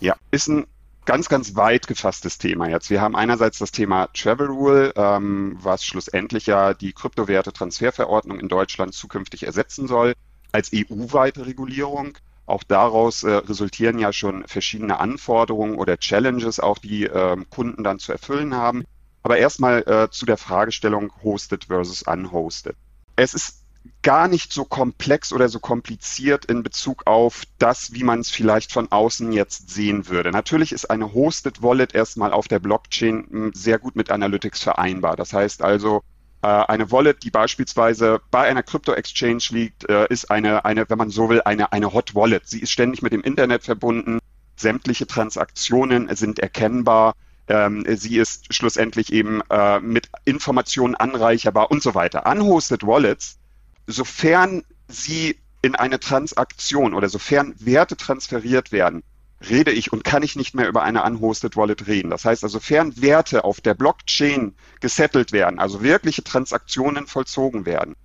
Ja, 0.00 0.16
ist 0.30 0.48
ein 0.48 0.66
ganz, 1.04 1.28
ganz 1.28 1.54
weit 1.54 1.86
gefasstes 1.86 2.38
Thema 2.38 2.68
jetzt. 2.70 2.88
Wir 2.88 3.02
haben 3.02 3.14
einerseits 3.14 3.58
das 3.58 3.72
Thema 3.72 4.08
Travel 4.14 4.46
Rule, 4.46 4.94
ähm, 4.96 5.58
was 5.60 5.84
schlussendlich 5.84 6.46
ja 6.46 6.72
die 6.72 6.94
Kryptowerte-Transferverordnung 6.94 8.40
in 8.40 8.48
Deutschland 8.48 8.94
zukünftig 8.94 9.42
ersetzen 9.42 9.86
soll, 9.86 10.14
als 10.52 10.70
EU-weite 10.74 11.44
Regulierung. 11.44 12.16
Auch 12.50 12.64
daraus 12.64 13.22
äh, 13.22 13.30
resultieren 13.30 13.98
ja 13.98 14.12
schon 14.12 14.46
verschiedene 14.46 14.98
Anforderungen 14.98 15.76
oder 15.76 15.98
Challenges, 15.98 16.60
auch 16.60 16.78
die 16.78 17.04
äh, 17.04 17.36
Kunden 17.48 17.84
dann 17.84 17.98
zu 17.98 18.12
erfüllen 18.12 18.54
haben. 18.54 18.84
Aber 19.22 19.38
erstmal 19.38 19.82
äh, 19.86 20.10
zu 20.10 20.26
der 20.26 20.36
Fragestellung 20.36 21.12
hosted 21.22 21.66
versus 21.66 22.02
unhosted. 22.02 22.74
Es 23.16 23.34
ist 23.34 23.60
gar 24.02 24.28
nicht 24.28 24.52
so 24.52 24.64
komplex 24.64 25.32
oder 25.32 25.48
so 25.48 25.58
kompliziert 25.58 26.46
in 26.46 26.62
Bezug 26.62 27.06
auf 27.06 27.44
das, 27.58 27.92
wie 27.92 28.02
man 28.02 28.20
es 28.20 28.30
vielleicht 28.30 28.72
von 28.72 28.90
außen 28.90 29.32
jetzt 29.32 29.70
sehen 29.70 30.08
würde. 30.08 30.30
Natürlich 30.30 30.72
ist 30.72 30.90
eine 30.90 31.12
Hosted 31.12 31.62
Wallet 31.62 31.94
erstmal 31.94 32.32
auf 32.32 32.48
der 32.48 32.58
Blockchain 32.58 33.26
hm, 33.30 33.52
sehr 33.54 33.78
gut 33.78 33.96
mit 33.96 34.10
Analytics 34.10 34.62
vereinbar. 34.62 35.16
Das 35.16 35.32
heißt 35.32 35.62
also, 35.62 36.02
eine 36.48 36.90
Wallet, 36.90 37.22
die 37.22 37.30
beispielsweise 37.30 38.20
bei 38.30 38.42
einer 38.42 38.62
Crypto-Exchange 38.62 39.44
liegt, 39.50 39.88
äh, 39.88 40.06
ist 40.08 40.30
eine, 40.30 40.64
eine, 40.64 40.88
wenn 40.88 40.98
man 40.98 41.10
so 41.10 41.28
will, 41.28 41.42
eine, 41.44 41.72
eine 41.72 41.92
Hot 41.92 42.14
Wallet. 42.14 42.48
Sie 42.48 42.60
ist 42.60 42.70
ständig 42.70 43.02
mit 43.02 43.12
dem 43.12 43.22
Internet 43.22 43.64
verbunden. 43.64 44.18
Sämtliche 44.56 45.06
Transaktionen 45.06 46.14
sind 46.14 46.38
erkennbar. 46.38 47.14
Ähm, 47.48 47.84
sie 47.88 48.16
ist 48.16 48.54
schlussendlich 48.54 49.12
eben 49.12 49.42
äh, 49.50 49.80
mit 49.80 50.08
Informationen 50.24 50.94
anreicherbar 50.94 51.70
und 51.70 51.82
so 51.82 51.94
weiter. 51.94 52.26
Unhosted 52.26 52.86
Wallets, 52.86 53.38
sofern 53.86 54.64
sie 54.88 55.38
in 55.62 55.74
eine 55.74 56.00
Transaktion 56.00 56.94
oder 56.94 57.08
sofern 57.08 57.54
Werte 57.58 57.96
transferiert 57.96 58.72
werden, 58.72 59.02
rede 59.48 59.70
ich 59.70 59.92
und 59.92 60.04
kann 60.04 60.22
ich 60.22 60.36
nicht 60.36 60.54
mehr 60.54 60.68
über 60.68 60.82
eine 60.82 61.02
unhosted 61.02 61.56
Wallet 61.56 61.86
reden. 61.86 62.10
Das 62.10 62.24
heißt 62.24 62.44
also, 62.44 62.58
sofern 62.58 63.00
Werte 63.00 63.44
auf 63.44 63.60
der 63.60 63.74
Blockchain 63.74 64.54
gesettelt 64.80 65.32
werden, 65.32 65.58
also 65.58 65.82
wirkliche 65.82 66.22
Transaktionen 66.22 67.06
vollzogen 67.06 67.64
werden, 67.66 67.96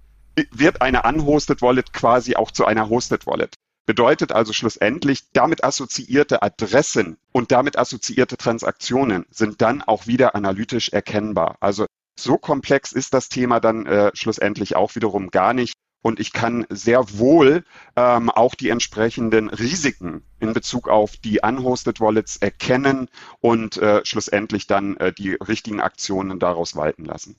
wird 0.51 0.81
eine 0.81 1.03
unhosted 1.03 1.61
Wallet 1.61 1.93
quasi 1.93 2.35
auch 2.35 2.51
zu 2.51 2.65
einer 2.65 2.89
hosted 2.89 3.25
Wallet. 3.25 3.55
Bedeutet 3.85 4.31
also 4.31 4.51
schlussendlich, 4.51 5.31
damit 5.31 5.63
assoziierte 5.63 6.41
Adressen 6.41 7.17
und 7.31 7.51
damit 7.51 7.77
assoziierte 7.77 8.35
Transaktionen 8.35 9.25
sind 9.29 9.61
dann 9.61 9.83
auch 9.83 10.07
wieder 10.07 10.33
analytisch 10.33 10.89
erkennbar. 10.89 11.57
Also 11.59 11.85
so 12.17 12.37
komplex 12.37 12.93
ist 12.93 13.13
das 13.13 13.29
Thema 13.29 13.59
dann 13.59 13.85
äh, 13.85 14.11
schlussendlich 14.15 14.75
auch 14.75 14.95
wiederum 14.95 15.29
gar 15.29 15.53
nicht 15.53 15.75
und 16.05 16.19
ich 16.19 16.33
kann 16.33 16.67
sehr 16.69 17.17
wohl 17.17 17.63
ähm, 17.95 18.29
auch 18.29 18.53
die 18.53 18.69
entsprechenden 18.69 19.49
Risiken 19.49 20.21
in 20.39 20.53
Bezug 20.53 20.87
auf 20.87 21.17
die 21.17 21.39
unhosted 21.41 21.99
Wallets 21.99 22.37
erkennen 22.37 23.09
und 23.41 23.77
äh, 23.77 24.01
schlussendlich 24.05 24.67
dann 24.67 24.97
äh, 24.97 25.11
die 25.11 25.31
richtigen 25.31 25.79
Aktionen 25.79 26.37
daraus 26.37 26.75
walten 26.75 27.05
lassen. 27.05 27.35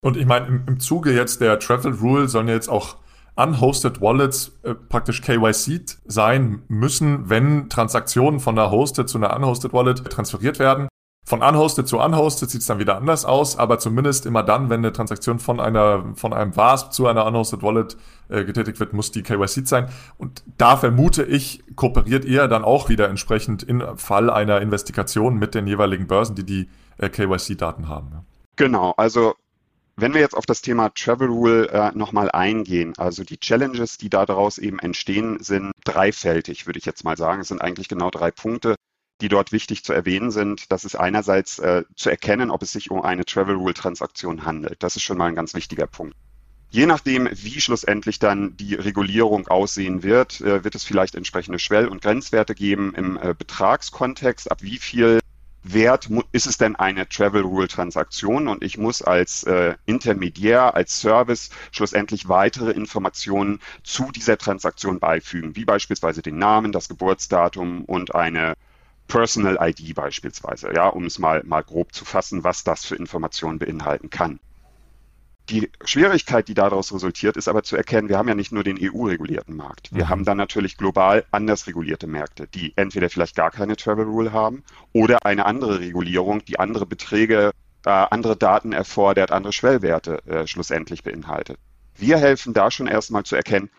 Und 0.00 0.18
ich 0.18 0.26
meine, 0.26 0.48
im, 0.48 0.64
im 0.66 0.80
Zuge 0.80 1.14
jetzt 1.14 1.40
der 1.40 1.58
Travel 1.60 1.94
Rule 1.94 2.28
sollen 2.28 2.48
jetzt 2.48 2.68
auch 2.68 2.96
unhosted 3.36 4.02
Wallets 4.02 4.52
äh, 4.64 4.74
praktisch 4.74 5.22
KYC 5.22 5.80
sein 6.04 6.60
müssen, 6.68 7.30
wenn 7.30 7.70
Transaktionen 7.70 8.38
von 8.38 8.58
einer 8.58 8.70
Hosted 8.70 9.08
zu 9.08 9.16
einer 9.16 9.34
unhosted 9.34 9.72
Wallet 9.72 10.04
transferiert 10.10 10.58
werden. 10.58 10.88
Von 11.28 11.42
unhosted 11.42 11.86
zu 11.86 11.98
unhosted 11.98 12.48
sieht 12.48 12.62
es 12.62 12.66
dann 12.68 12.78
wieder 12.78 12.96
anders 12.96 13.26
aus, 13.26 13.58
aber 13.58 13.78
zumindest 13.78 14.24
immer 14.24 14.42
dann, 14.42 14.70
wenn 14.70 14.80
eine 14.80 14.94
Transaktion 14.94 15.38
von 15.38 15.60
einer 15.60 16.14
von 16.14 16.32
einem 16.32 16.56
VASP 16.56 16.90
zu 16.94 17.06
einer 17.06 17.26
unhosted 17.26 17.62
Wallet 17.62 17.98
äh, 18.30 18.46
getätigt 18.46 18.80
wird, 18.80 18.94
muss 18.94 19.10
die 19.10 19.22
KYC 19.22 19.68
sein. 19.68 19.90
Und 20.16 20.42
da 20.56 20.78
vermute 20.78 21.24
ich, 21.24 21.62
kooperiert 21.76 22.24
ihr 22.24 22.48
dann 22.48 22.64
auch 22.64 22.88
wieder 22.88 23.10
entsprechend 23.10 23.62
im 23.62 23.98
Fall 23.98 24.30
einer 24.30 24.62
Investigation 24.62 25.36
mit 25.36 25.54
den 25.54 25.66
jeweiligen 25.66 26.06
Börsen, 26.06 26.34
die 26.34 26.44
die 26.44 26.70
äh, 26.96 27.10
KYC-Daten 27.10 27.88
haben. 27.88 28.24
Genau, 28.56 28.94
also 28.96 29.34
wenn 29.96 30.14
wir 30.14 30.22
jetzt 30.22 30.34
auf 30.34 30.46
das 30.46 30.62
Thema 30.62 30.88
Travel 30.94 31.28
Rule 31.28 31.68
äh, 31.68 31.90
nochmal 31.94 32.30
eingehen, 32.30 32.94
also 32.96 33.22
die 33.22 33.36
Challenges, 33.36 33.98
die 33.98 34.08
daraus 34.08 34.56
eben 34.56 34.78
entstehen, 34.78 35.42
sind 35.42 35.72
dreifältig, 35.84 36.66
würde 36.66 36.78
ich 36.78 36.86
jetzt 36.86 37.04
mal 37.04 37.18
sagen. 37.18 37.42
Es 37.42 37.48
sind 37.48 37.60
eigentlich 37.60 37.88
genau 37.88 38.08
drei 38.08 38.30
Punkte. 38.30 38.76
Die 39.20 39.28
dort 39.28 39.52
wichtig 39.52 39.84
zu 39.84 39.92
erwähnen 39.92 40.30
sind. 40.30 40.70
Das 40.70 40.84
ist 40.84 40.94
einerseits 40.94 41.58
äh, 41.58 41.84
zu 41.96 42.10
erkennen, 42.10 42.50
ob 42.50 42.62
es 42.62 42.72
sich 42.72 42.90
um 42.90 43.02
eine 43.02 43.24
Travel 43.24 43.56
Rule 43.56 43.74
Transaktion 43.74 44.44
handelt. 44.44 44.82
Das 44.82 44.96
ist 44.96 45.02
schon 45.02 45.18
mal 45.18 45.26
ein 45.26 45.34
ganz 45.34 45.54
wichtiger 45.54 45.86
Punkt. 45.86 46.14
Je 46.70 46.84
nachdem, 46.84 47.28
wie 47.32 47.60
schlussendlich 47.60 48.18
dann 48.18 48.56
die 48.58 48.74
Regulierung 48.74 49.48
aussehen 49.48 50.02
wird, 50.02 50.40
äh, 50.42 50.64
wird 50.64 50.74
es 50.74 50.84
vielleicht 50.84 51.14
entsprechende 51.14 51.58
Schwell- 51.58 51.88
und 51.88 52.02
Grenzwerte 52.02 52.54
geben 52.54 52.94
im 52.94 53.16
äh, 53.16 53.34
Betragskontext, 53.36 54.50
ab 54.50 54.58
wie 54.60 54.76
viel 54.76 55.20
Wert 55.62 56.08
ist 56.32 56.46
es 56.46 56.56
denn 56.56 56.76
eine 56.76 57.08
Travel 57.08 57.42
Rule 57.42 57.68
Transaktion 57.68 58.48
und 58.48 58.62
ich 58.62 58.78
muss 58.78 59.02
als 59.02 59.42
äh, 59.44 59.74
Intermediär, 59.86 60.74
als 60.74 61.00
Service 61.00 61.50
schlussendlich 61.72 62.28
weitere 62.28 62.70
Informationen 62.70 63.60
zu 63.82 64.10
dieser 64.12 64.38
Transaktion 64.38 65.00
beifügen, 65.00 65.56
wie 65.56 65.64
beispielsweise 65.64 66.22
den 66.22 66.38
Namen, 66.38 66.72
das 66.72 66.88
Geburtsdatum 66.88 67.84
und 67.84 68.14
eine 68.14 68.54
Personal 69.08 69.58
ID 69.60 69.94
beispielsweise, 69.94 70.72
ja, 70.74 70.88
um 70.88 71.06
es 71.06 71.18
mal, 71.18 71.42
mal 71.44 71.62
grob 71.62 71.92
zu 71.92 72.04
fassen, 72.04 72.44
was 72.44 72.62
das 72.62 72.84
für 72.84 72.94
Informationen 72.94 73.58
beinhalten 73.58 74.10
kann. 74.10 74.38
Die 75.48 75.70
Schwierigkeit, 75.82 76.46
die 76.48 76.54
daraus 76.54 76.92
resultiert, 76.92 77.38
ist 77.38 77.48
aber 77.48 77.62
zu 77.62 77.74
erkennen, 77.74 78.10
wir 78.10 78.18
haben 78.18 78.28
ja 78.28 78.34
nicht 78.34 78.52
nur 78.52 78.64
den 78.64 78.78
EU-regulierten 78.78 79.56
Markt. 79.56 79.90
Wir 79.92 80.04
mhm. 80.04 80.08
haben 80.10 80.24
dann 80.26 80.36
natürlich 80.36 80.76
global 80.76 81.24
anders 81.30 81.66
regulierte 81.66 82.06
Märkte, 82.06 82.46
die 82.48 82.74
entweder 82.76 83.08
vielleicht 83.08 83.34
gar 83.34 83.50
keine 83.50 83.76
Travel 83.76 84.04
Rule 84.04 84.32
haben 84.32 84.62
oder 84.92 85.24
eine 85.24 85.46
andere 85.46 85.80
Regulierung, 85.80 86.44
die 86.44 86.58
andere 86.58 86.84
Beträge, 86.84 87.52
äh, 87.86 87.90
andere 87.90 88.36
Daten 88.36 88.72
erfordert, 88.72 89.32
andere 89.32 89.54
Schwellwerte 89.54 90.22
äh, 90.26 90.46
schlussendlich 90.46 91.02
beinhaltet. 91.02 91.58
Wir 91.96 92.18
helfen 92.18 92.52
da 92.52 92.70
schon 92.70 92.86
erstmal 92.86 93.24
zu 93.24 93.34
erkennen, 93.34 93.70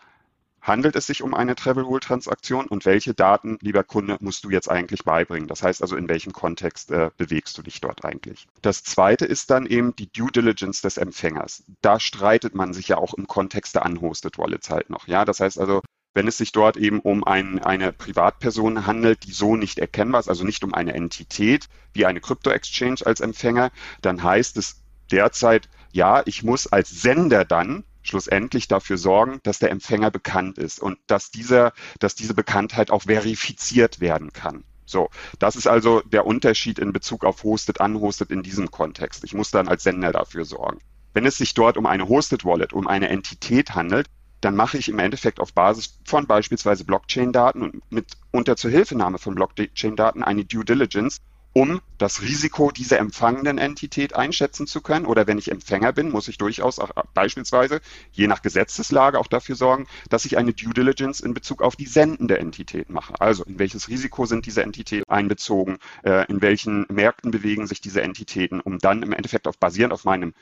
handelt 0.62 0.96
es 0.96 1.06
sich 1.06 1.22
um 1.22 1.34
eine 1.34 1.54
Travel 1.54 1.84
Rule 1.84 2.00
Transaktion 2.00 2.66
und 2.66 2.84
welche 2.84 3.14
Daten, 3.14 3.58
lieber 3.60 3.84
Kunde, 3.84 4.16
musst 4.20 4.44
du 4.44 4.50
jetzt 4.50 4.70
eigentlich 4.70 5.04
beibringen? 5.04 5.48
Das 5.48 5.62
heißt 5.62 5.82
also, 5.82 5.96
in 5.96 6.08
welchem 6.08 6.32
Kontext 6.32 6.90
äh, 6.90 7.10
bewegst 7.16 7.56
du 7.58 7.62
dich 7.62 7.80
dort 7.80 8.04
eigentlich? 8.04 8.46
Das 8.62 8.82
zweite 8.82 9.24
ist 9.24 9.50
dann 9.50 9.66
eben 9.66 9.94
die 9.96 10.10
Due 10.12 10.30
Diligence 10.30 10.82
des 10.82 10.96
Empfängers. 10.96 11.64
Da 11.80 12.00
streitet 12.00 12.54
man 12.54 12.72
sich 12.72 12.88
ja 12.88 12.98
auch 12.98 13.14
im 13.14 13.26
Kontext 13.26 13.74
der 13.74 13.84
Unhosted 13.84 14.38
Wallets 14.38 14.70
halt 14.70 14.90
noch. 14.90 15.06
Ja, 15.06 15.24
das 15.24 15.40
heißt 15.40 15.58
also, 15.58 15.82
wenn 16.12 16.26
es 16.26 16.38
sich 16.38 16.52
dort 16.52 16.76
eben 16.76 17.00
um 17.00 17.24
ein, 17.24 17.60
eine 17.60 17.92
Privatperson 17.92 18.86
handelt, 18.86 19.24
die 19.24 19.32
so 19.32 19.56
nicht 19.56 19.78
erkennbar 19.78 20.20
ist, 20.20 20.28
also 20.28 20.44
nicht 20.44 20.64
um 20.64 20.74
eine 20.74 20.92
Entität 20.92 21.68
wie 21.92 22.04
eine 22.06 22.20
Crypto-Exchange 22.20 23.06
als 23.06 23.20
Empfänger, 23.20 23.70
dann 24.02 24.22
heißt 24.22 24.56
es 24.56 24.82
derzeit, 25.10 25.68
ja, 25.92 26.22
ich 26.24 26.42
muss 26.42 26.66
als 26.66 26.90
Sender 26.90 27.44
dann 27.44 27.84
schlussendlich 28.02 28.68
dafür 28.68 28.98
sorgen, 28.98 29.40
dass 29.42 29.58
der 29.58 29.70
Empfänger 29.70 30.10
bekannt 30.10 30.58
ist 30.58 30.80
und 30.80 30.98
dass 31.06 31.30
dieser, 31.30 31.72
dass 31.98 32.14
diese 32.14 32.34
Bekanntheit 32.34 32.90
auch 32.90 33.02
verifiziert 33.02 34.00
werden 34.00 34.32
kann. 34.32 34.64
So, 34.86 35.08
das 35.38 35.54
ist 35.54 35.68
also 35.68 36.00
der 36.00 36.26
Unterschied 36.26 36.78
in 36.78 36.92
Bezug 36.92 37.24
auf 37.24 37.44
Hosted, 37.44 37.78
Unhosted 37.78 38.30
in 38.30 38.42
diesem 38.42 38.70
Kontext. 38.70 39.22
Ich 39.22 39.34
muss 39.34 39.50
dann 39.50 39.68
als 39.68 39.84
Sender 39.84 40.10
dafür 40.10 40.44
sorgen. 40.44 40.80
Wenn 41.14 41.26
es 41.26 41.38
sich 41.38 41.54
dort 41.54 41.76
um 41.76 41.86
eine 41.86 42.08
Hosted 42.08 42.44
Wallet, 42.44 42.72
um 42.72 42.88
eine 42.88 43.08
Entität 43.08 43.74
handelt, 43.74 44.08
dann 44.40 44.56
mache 44.56 44.78
ich 44.78 44.88
im 44.88 44.98
Endeffekt 44.98 45.38
auf 45.38 45.52
Basis 45.52 45.98
von 46.04 46.26
beispielsweise 46.26 46.84
Blockchain-Daten 46.84 47.62
und 47.62 47.92
mit 47.92 48.16
unter 48.32 48.56
Zuhilfenahme 48.56 49.18
von 49.18 49.34
Blockchain-Daten 49.34 50.24
eine 50.24 50.44
Due 50.44 50.64
Diligence 50.64 51.20
um 51.52 51.80
das 51.98 52.22
Risiko 52.22 52.70
dieser 52.70 52.98
empfangenden 52.98 53.58
Entität 53.58 54.14
einschätzen 54.14 54.66
zu 54.66 54.80
können. 54.80 55.06
Oder 55.06 55.26
wenn 55.26 55.38
ich 55.38 55.50
Empfänger 55.50 55.92
bin, 55.92 56.10
muss 56.10 56.28
ich 56.28 56.38
durchaus 56.38 56.78
auch 56.78 56.90
beispielsweise, 57.14 57.80
je 58.12 58.26
nach 58.26 58.42
Gesetzeslage, 58.42 59.18
auch 59.18 59.26
dafür 59.26 59.56
sorgen, 59.56 59.86
dass 60.08 60.24
ich 60.24 60.38
eine 60.38 60.52
Due 60.52 60.72
Diligence 60.72 61.20
in 61.20 61.34
Bezug 61.34 61.62
auf 61.62 61.76
die 61.76 61.86
sendende 61.86 62.38
Entität 62.38 62.90
mache. 62.90 63.14
Also 63.20 63.44
in 63.44 63.58
welches 63.58 63.88
Risiko 63.88 64.26
sind 64.26 64.46
diese 64.46 64.62
Entitäten 64.62 65.08
einbezogen, 65.08 65.78
äh, 66.04 66.26
in 66.26 66.40
welchen 66.40 66.86
Märkten 66.88 67.30
bewegen 67.30 67.66
sich 67.66 67.80
diese 67.80 68.02
Entitäten, 68.02 68.60
um 68.60 68.78
dann 68.78 69.02
im 69.02 69.12
Endeffekt 69.12 69.48
auf 69.48 69.58
basierend 69.58 69.92
auf 69.92 70.04
meinem 70.04 70.34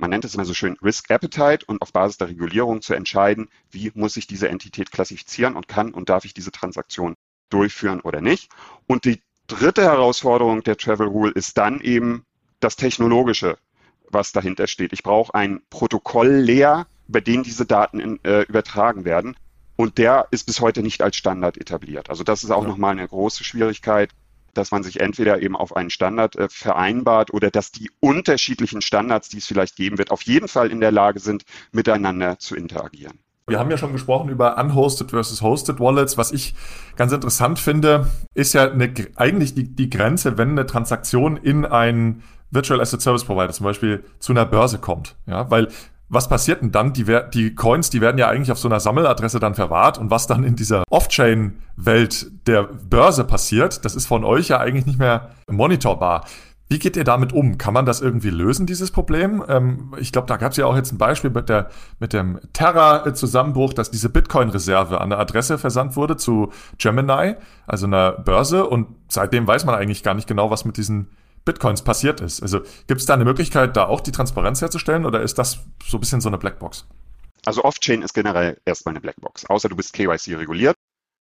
man 0.00 0.08
nennt 0.08 0.24
es 0.24 0.34
immer 0.34 0.46
so 0.46 0.54
schön 0.54 0.78
Risk 0.82 1.10
Appetite 1.10 1.66
und 1.66 1.82
auf 1.82 1.92
Basis 1.92 2.16
der 2.16 2.28
Regulierung 2.28 2.80
zu 2.80 2.94
entscheiden, 2.94 3.50
wie 3.70 3.92
muss 3.94 4.16
ich 4.16 4.26
diese 4.26 4.48
Entität 4.48 4.90
klassifizieren 4.90 5.56
und 5.56 5.68
kann 5.68 5.92
und 5.92 6.08
darf 6.08 6.24
ich 6.24 6.32
diese 6.32 6.50
Transaktion 6.50 7.16
durchführen 7.50 8.00
oder 8.00 8.22
nicht. 8.22 8.50
Und 8.86 9.04
die 9.04 9.20
dritte 9.50 9.82
Herausforderung 9.82 10.62
der 10.62 10.76
Travel 10.76 11.08
Rule 11.08 11.32
ist 11.32 11.58
dann 11.58 11.80
eben 11.80 12.24
das 12.60 12.76
Technologische, 12.76 13.58
was 14.08 14.32
dahinter 14.32 14.66
steht. 14.66 14.92
Ich 14.92 15.02
brauche 15.02 15.34
ein 15.34 15.60
Protokoll-Layer, 15.70 16.86
über 17.08 17.20
den 17.20 17.42
diese 17.42 17.66
Daten 17.66 18.00
in, 18.00 18.24
äh, 18.24 18.42
übertragen 18.42 19.04
werden. 19.04 19.36
Und 19.76 19.98
der 19.98 20.28
ist 20.30 20.44
bis 20.44 20.60
heute 20.60 20.82
nicht 20.82 21.02
als 21.02 21.16
Standard 21.16 21.56
etabliert. 21.56 22.10
Also 22.10 22.22
das 22.22 22.44
ist 22.44 22.50
auch 22.50 22.62
ja. 22.62 22.68
nochmal 22.68 22.92
eine 22.92 23.08
große 23.08 23.44
Schwierigkeit, 23.44 24.10
dass 24.54 24.70
man 24.70 24.82
sich 24.82 25.00
entweder 25.00 25.42
eben 25.42 25.56
auf 25.56 25.74
einen 25.74 25.90
Standard 25.90 26.36
äh, 26.36 26.48
vereinbart 26.48 27.32
oder 27.32 27.50
dass 27.50 27.72
die 27.72 27.90
unterschiedlichen 28.00 28.82
Standards, 28.82 29.28
die 29.28 29.38
es 29.38 29.46
vielleicht 29.46 29.76
geben 29.76 29.98
wird, 29.98 30.10
auf 30.10 30.22
jeden 30.22 30.48
Fall 30.48 30.70
in 30.70 30.80
der 30.80 30.92
Lage 30.92 31.20
sind, 31.20 31.44
miteinander 31.72 32.38
zu 32.38 32.56
interagieren. 32.56 33.18
Wir 33.50 33.58
haben 33.58 33.70
ja 33.70 33.76
schon 33.76 33.92
gesprochen 33.92 34.28
über 34.28 34.56
unhosted 34.58 35.10
versus 35.10 35.42
hosted 35.42 35.80
Wallets. 35.80 36.16
Was 36.16 36.30
ich 36.30 36.54
ganz 36.94 37.10
interessant 37.12 37.58
finde, 37.58 38.06
ist 38.32 38.52
ja 38.52 38.70
eine, 38.70 38.92
eigentlich 39.16 39.54
die, 39.54 39.74
die 39.74 39.90
Grenze, 39.90 40.38
wenn 40.38 40.50
eine 40.50 40.66
Transaktion 40.66 41.36
in 41.36 41.64
einen 41.64 42.22
Virtual 42.52 42.80
Asset 42.80 43.02
Service 43.02 43.24
Provider 43.24 43.50
zum 43.50 43.64
Beispiel 43.64 44.04
zu 44.20 44.32
einer 44.32 44.46
Börse 44.46 44.78
kommt. 44.78 45.16
Ja, 45.26 45.50
weil 45.50 45.66
was 46.08 46.28
passiert 46.28 46.62
denn 46.62 46.70
dann? 46.70 46.92
Die, 46.92 47.04
die 47.34 47.54
Coins, 47.54 47.90
die 47.90 48.00
werden 48.00 48.18
ja 48.18 48.28
eigentlich 48.28 48.52
auf 48.52 48.58
so 48.58 48.68
einer 48.68 48.80
Sammeladresse 48.80 49.40
dann 49.40 49.54
verwahrt 49.54 49.98
und 49.98 50.10
was 50.10 50.26
dann 50.26 50.44
in 50.44 50.54
dieser 50.56 50.84
Off-Chain-Welt 50.88 52.46
der 52.46 52.64
Börse 52.64 53.24
passiert, 53.24 53.84
das 53.84 53.94
ist 53.94 54.06
von 54.06 54.24
euch 54.24 54.48
ja 54.48 54.58
eigentlich 54.58 54.86
nicht 54.86 54.98
mehr 54.98 55.30
monitorbar. 55.48 56.24
Wie 56.70 56.78
geht 56.78 56.96
ihr 56.96 57.02
damit 57.02 57.32
um? 57.32 57.58
Kann 57.58 57.74
man 57.74 57.84
das 57.84 58.00
irgendwie 58.00 58.30
lösen, 58.30 58.64
dieses 58.64 58.92
Problem? 58.92 59.44
Ähm, 59.48 59.92
ich 59.98 60.12
glaube, 60.12 60.28
da 60.28 60.36
gab 60.36 60.52
es 60.52 60.56
ja 60.56 60.66
auch 60.66 60.76
jetzt 60.76 60.92
ein 60.92 60.98
Beispiel 60.98 61.30
mit, 61.30 61.48
der, 61.48 61.68
mit 61.98 62.12
dem 62.12 62.38
Terra-Zusammenbruch, 62.52 63.72
dass 63.72 63.90
diese 63.90 64.08
Bitcoin-Reserve 64.08 65.00
an 65.00 65.12
eine 65.12 65.20
Adresse 65.20 65.58
versandt 65.58 65.96
wurde 65.96 66.16
zu 66.16 66.52
Gemini, 66.78 67.34
also 67.66 67.86
einer 67.86 68.12
Börse. 68.12 68.66
Und 68.66 68.86
seitdem 69.08 69.48
weiß 69.48 69.64
man 69.64 69.74
eigentlich 69.74 70.04
gar 70.04 70.14
nicht 70.14 70.28
genau, 70.28 70.52
was 70.52 70.64
mit 70.64 70.76
diesen 70.76 71.08
Bitcoins 71.44 71.82
passiert 71.82 72.20
ist. 72.20 72.40
Also 72.40 72.60
gibt 72.86 73.00
es 73.00 73.06
da 73.06 73.14
eine 73.14 73.24
Möglichkeit, 73.24 73.76
da 73.76 73.86
auch 73.86 74.00
die 74.00 74.12
Transparenz 74.12 74.60
herzustellen 74.60 75.06
oder 75.06 75.22
ist 75.22 75.38
das 75.38 75.58
so 75.84 75.96
ein 75.96 76.00
bisschen 76.00 76.20
so 76.20 76.28
eine 76.28 76.38
Blackbox? 76.38 76.86
Also 77.46 77.64
Off-Chain 77.64 78.02
ist 78.02 78.14
generell 78.14 78.60
erstmal 78.64 78.92
eine 78.92 79.00
Blackbox, 79.00 79.44
außer 79.46 79.68
du 79.68 79.74
bist 79.74 79.92
KYC 79.92 80.36
reguliert 80.36 80.76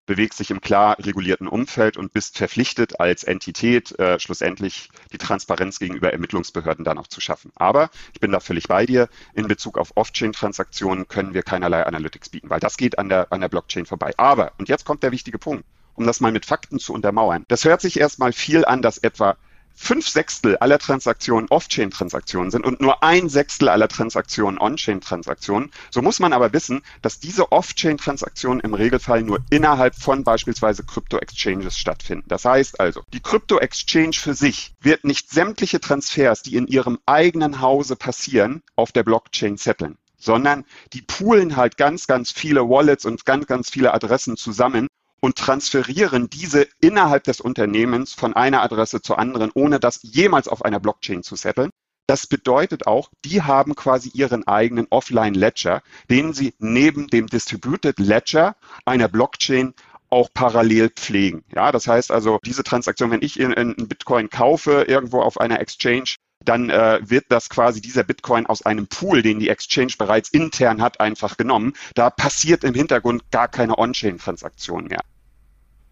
bewegst 0.08 0.40
dich 0.40 0.50
im 0.50 0.62
klar 0.62 0.98
regulierten 0.98 1.48
Umfeld 1.48 1.98
und 1.98 2.14
bist 2.14 2.38
verpflichtet, 2.38 3.00
als 3.00 3.24
Entität 3.24 3.98
äh, 4.00 4.20
schlussendlich 4.20 4.90
die 5.12 5.20
Transparenz 5.20 5.78
gegenüber 5.78 6.12
Ermittlungsbehörden 6.12 6.84
dann 6.84 6.98
auch 6.98 7.08
zu 7.08 7.22
schaffen. 7.22 7.52
Aber 7.56 7.92
ich 8.14 8.20
bin 8.20 8.32
da 8.32 8.40
völlig 8.40 8.68
bei 8.68 8.88
dir. 8.88 9.10
In 9.36 9.48
Bezug 9.48 9.78
auf 9.78 9.92
Off-Chain-Transaktionen 9.96 11.08
können 11.08 11.36
wir 11.36 11.44
keinerlei 11.44 11.86
Analytics 11.86 12.30
bieten, 12.30 12.50
weil 12.50 12.60
das 12.60 12.78
geht 12.78 12.98
an 12.98 13.10
der, 13.10 13.32
an 13.32 13.42
der 13.42 13.50
Blockchain 13.50 13.86
vorbei. 13.86 14.14
Aber, 14.18 14.54
und 14.58 14.70
jetzt 14.70 14.86
kommt 14.86 15.04
der 15.04 15.12
wichtige 15.12 15.38
Punkt, 15.38 15.66
um 15.94 16.06
das 16.08 16.22
mal 16.22 16.32
mit 16.32 16.46
Fakten 16.46 16.80
zu 16.80 16.94
untermauern. 16.94 17.46
Das 17.50 17.66
hört 17.66 17.82
sich 17.82 18.00
erstmal 18.00 18.32
viel 18.32 18.66
an, 18.66 18.82
dass 18.82 18.98
etwa 18.98 19.38
fünf 19.78 20.10
Sechstel 20.10 20.58
aller 20.58 20.80
Transaktionen 20.80 21.48
Off-Chain-Transaktionen 21.50 22.52
sind 22.52 22.66
und 22.66 22.82
nur 22.82 23.04
ein 23.04 23.30
Sechstel 23.30 23.70
aller 23.70 23.88
Transaktionen 23.88 24.60
On-Chain-Transaktionen, 24.60 25.72
so 25.92 26.02
muss 26.02 26.20
man 26.20 26.34
aber 26.34 26.52
wissen, 26.52 26.82
dass 27.02 27.20
diese 27.20 27.52
Off-Chain-Transaktionen 27.52 28.60
im 28.62 28.74
Regelfall 28.74 29.22
nur 29.22 29.40
innerhalb 29.50 29.96
von 29.96 30.24
beispielsweise 30.24 30.84
Crypto-Exchanges 30.84 31.78
stattfinden. 31.78 32.26
Das 32.28 32.44
heißt 32.44 32.80
also, 32.80 33.04
die 33.14 33.22
Crypto-Exchange 33.22 34.14
für 34.14 34.34
sich 34.34 34.74
wird 34.82 35.06
nicht 35.06 35.30
sämtliche 35.30 35.80
Transfers, 35.80 36.42
die 36.42 36.56
in 36.56 36.68
ihrem 36.68 36.98
eigenen 37.06 37.62
Hause 37.62 37.96
passieren, 37.96 38.64
auf 38.76 38.92
der 38.92 39.04
Blockchain 39.04 39.58
zetteln 39.58 39.98
sondern 40.20 40.66
die 40.94 41.04
poolen 41.04 41.56
halt 41.56 41.78
ganz, 41.78 42.08
ganz 42.08 42.32
viele 42.32 42.62
Wallets 42.62 43.06
und 43.06 43.24
ganz, 43.26 43.46
ganz 43.46 43.70
viele 43.70 43.94
Adressen 43.94 44.36
zusammen 44.36 44.88
und 45.22 45.36
transferieren 45.36 46.30
diese 46.30 46.68
innerhalb 46.80 47.24
des 47.24 47.42
Unternehmens 47.42 48.14
von 48.14 48.34
einer 48.34 48.62
Adresse 48.62 49.02
zur 49.02 49.20
anderen, 49.20 49.52
ohne 49.54 49.80
das 49.80 50.00
jemals 50.04 50.48
auf 50.48 50.64
einer 50.64 50.80
Blockchain 50.80 51.24
zu 51.24 51.36
setteln. 51.36 51.70
Das 52.08 52.26
bedeutet 52.26 52.88
auch, 52.88 53.10
die 53.26 53.42
haben 53.42 53.76
quasi 53.76 54.10
ihren 54.14 54.48
eigenen 54.48 54.88
Offline-Ledger, 54.90 55.82
den 56.10 56.34
sie 56.34 56.54
neben 56.60 57.08
dem 57.08 57.28
Distributed 57.28 58.00
Ledger 58.00 58.56
einer 58.86 59.10
Blockchain 59.10 59.74
auch 60.10 60.30
parallel 60.34 60.90
pflegen. 60.90 61.44
Ja, 61.54 61.74
das 61.74 61.88
heißt 61.88 62.12
also, 62.12 62.40
diese 62.46 62.64
Transaktion, 62.64 63.12
wenn 63.12 63.22
ich 63.22 63.38
in, 63.40 63.52
in 63.52 63.76
Bitcoin 63.90 64.30
kaufe, 64.30 64.86
irgendwo 64.88 65.22
auf 65.22 65.40
einer 65.40 65.60
Exchange, 65.60 66.16
dann 66.44 66.70
äh, 66.70 67.00
wird 67.02 67.26
das 67.30 67.50
quasi 67.50 67.82
dieser 67.82 68.04
Bitcoin 68.04 68.46
aus 68.46 68.66
einem 68.66 68.88
Pool, 68.88 69.22
den 69.22 69.40
die 69.40 69.50
Exchange 69.50 69.94
bereits 69.98 70.30
intern 70.30 70.82
hat, 70.82 71.00
einfach 71.00 71.38
genommen. 71.38 71.74
Da 71.96 72.10
passiert 72.10 72.64
im 72.64 72.74
Hintergrund 72.74 73.32
gar 73.32 73.48
keine 73.48 73.78
On-Chain-Transaktion 73.78 74.86
mehr. 74.86 75.02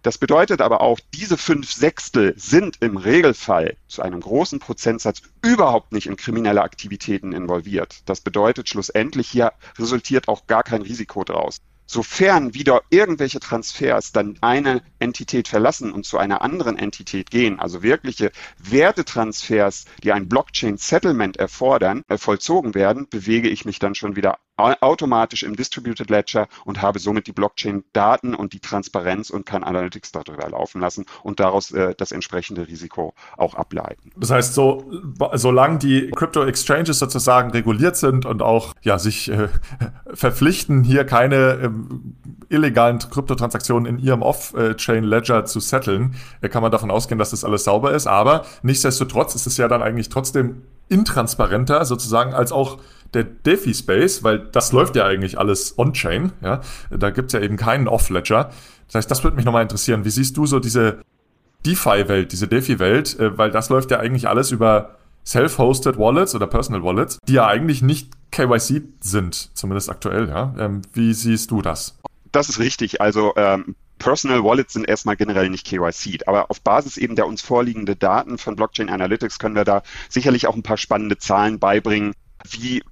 Das 0.05 0.19
bedeutet 0.19 0.61
aber 0.61 0.81
auch, 0.81 0.99
diese 1.15 1.35
fünf 1.35 1.73
Sechstel 1.73 2.35
sind 2.37 2.77
im 2.79 2.95
Regelfall 2.95 3.75
zu 3.87 4.03
einem 4.03 4.21
großen 4.21 4.59
Prozentsatz 4.59 5.23
überhaupt 5.43 5.93
nicht 5.93 6.05
in 6.05 6.15
kriminelle 6.15 6.61
Aktivitäten 6.61 7.33
involviert. 7.33 8.03
Das 8.05 8.21
bedeutet 8.21 8.69
schlussendlich 8.69 9.27
hier 9.27 9.53
resultiert 9.79 10.27
auch 10.27 10.45
gar 10.45 10.61
kein 10.61 10.83
Risiko 10.83 11.23
draus. 11.23 11.59
Sofern 11.85 12.53
wieder 12.53 12.81
irgendwelche 12.89 13.39
Transfers 13.39 14.11
dann 14.11 14.37
eine 14.41 14.81
Entität 14.99 15.47
verlassen 15.47 15.91
und 15.91 16.05
zu 16.05 16.17
einer 16.17 16.41
anderen 16.41 16.77
Entität 16.77 17.29
gehen, 17.29 17.59
also 17.59 17.83
wirkliche 17.83 18.31
Wertetransfers, 18.57 19.85
die 20.03 20.11
ein 20.11 20.27
Blockchain-Settlement 20.27 21.37
erfordern, 21.37 22.01
äh, 22.07 22.17
vollzogen 22.17 22.73
werden, 22.73 23.07
bewege 23.09 23.49
ich 23.49 23.65
mich 23.65 23.79
dann 23.79 23.95
schon 23.95 24.15
wieder 24.15 24.37
automatisch 24.57 25.43
im 25.43 25.55
Distributed 25.55 26.09
Ledger 26.09 26.47
und 26.63 26.81
habe 26.81 26.99
somit 26.99 27.27
die 27.27 27.33
Blockchain-Daten 27.33 28.33
und 28.35 28.53
die 28.53 28.59
Transparenz 28.59 29.29
und 29.29 29.45
kann 29.45 29.63
Analytics 29.63 30.11
darüber 30.11 30.49
laufen 30.49 30.81
lassen 30.81 31.05
und 31.23 31.39
daraus 31.39 31.71
äh, 31.71 31.93
das 31.97 32.11
entsprechende 32.11 32.67
Risiko 32.67 33.13
auch 33.37 33.55
ableiten. 33.55 34.11
Das 34.15 34.31
heißt, 34.31 34.53
so, 34.53 34.89
solange 35.33 35.79
die 35.79 36.11
Crypto-Exchanges 36.11 36.99
sozusagen 36.99 37.51
reguliert 37.51 37.97
sind 37.97 38.25
und 38.25 38.41
auch 38.41 38.73
ja, 38.81 38.97
sich 38.97 39.29
äh, 39.29 39.49
verpflichten, 40.13 40.83
hier 40.83 41.05
keine 41.05 41.59
ähm, 41.63 42.15
illegalen 42.49 42.99
Kryptotransaktionen 42.99 43.97
in 43.97 43.99
ihrem 44.03 44.21
Off-Chain-Ledger 44.21 45.45
zu 45.45 45.59
setteln, 45.59 46.15
äh, 46.41 46.49
kann 46.49 46.61
man 46.61 46.71
davon 46.71 46.91
ausgehen, 46.91 47.19
dass 47.19 47.31
das 47.31 47.43
alles 47.43 47.65
sauber 47.65 47.93
ist. 47.93 48.07
Aber 48.07 48.45
nichtsdestotrotz 48.63 49.35
ist 49.35 49.47
es 49.47 49.57
ja 49.57 49.67
dann 49.67 49.81
eigentlich 49.81 50.09
trotzdem 50.09 50.61
intransparenter 50.87 51.83
sozusagen 51.85 52.33
als 52.33 52.51
auch 52.51 52.79
der 53.15 53.23
DeFi-Space, 53.23 54.23
weil 54.23 54.39
das 54.39 54.71
läuft 54.71 54.95
ja 54.95 55.05
eigentlich 55.05 55.39
alles 55.39 55.77
on-chain. 55.77 56.31
Ja? 56.41 56.61
Da 56.91 57.09
gibt's 57.09 57.33
ja 57.33 57.39
eben 57.39 57.57
keinen 57.57 57.87
Off-Ledger. 57.87 58.51
Das 58.87 58.95
heißt, 58.95 59.11
das 59.11 59.23
würde 59.23 59.35
mich 59.35 59.45
nochmal 59.45 59.63
interessieren. 59.63 60.05
Wie 60.05 60.09
siehst 60.09 60.37
du 60.37 60.45
so 60.45 60.59
diese 60.59 61.01
DeFi-Welt, 61.65 62.31
diese 62.31 62.47
DeFi-Welt? 62.47 63.19
Äh, 63.19 63.37
weil 63.37 63.51
das 63.51 63.69
läuft 63.69 63.91
ja 63.91 63.99
eigentlich 63.99 64.27
alles 64.27 64.51
über 64.51 64.95
Self-Hosted 65.25 65.97
Wallets 65.97 66.35
oder 66.35 66.47
Personal 66.47 66.83
Wallets, 66.83 67.17
die 67.27 67.33
ja 67.33 67.47
eigentlich 67.47 67.81
nicht 67.81 68.11
KYC 68.31 68.83
sind, 68.99 69.49
zumindest 69.55 69.89
aktuell. 69.89 70.29
Ja? 70.29 70.53
Ähm, 70.59 70.81
wie 70.93 71.13
siehst 71.13 71.49
du 71.51 71.61
das? 71.61 71.97
Das 72.31 72.49
ist 72.49 72.59
richtig. 72.59 73.01
Also 73.01 73.33
ähm, 73.37 73.75
Personal 73.97 74.43
Wallets 74.43 74.73
sind 74.73 74.87
erstmal 74.87 75.15
generell 75.15 75.49
nicht 75.49 75.65
KYC, 75.65 76.27
aber 76.27 76.51
auf 76.51 76.61
Basis 76.61 76.97
eben 76.97 77.15
der 77.15 77.27
uns 77.27 77.41
vorliegenden 77.41 77.97
Daten 77.97 78.37
von 78.37 78.55
Blockchain 78.55 78.89
Analytics 78.89 79.39
können 79.39 79.55
wir 79.55 79.63
da 79.63 79.83
sicherlich 80.09 80.47
auch 80.47 80.55
ein 80.55 80.63
paar 80.63 80.77
spannende 80.77 81.17
Zahlen 81.17 81.59
beibringen, 81.59 82.13
wie 82.49 82.83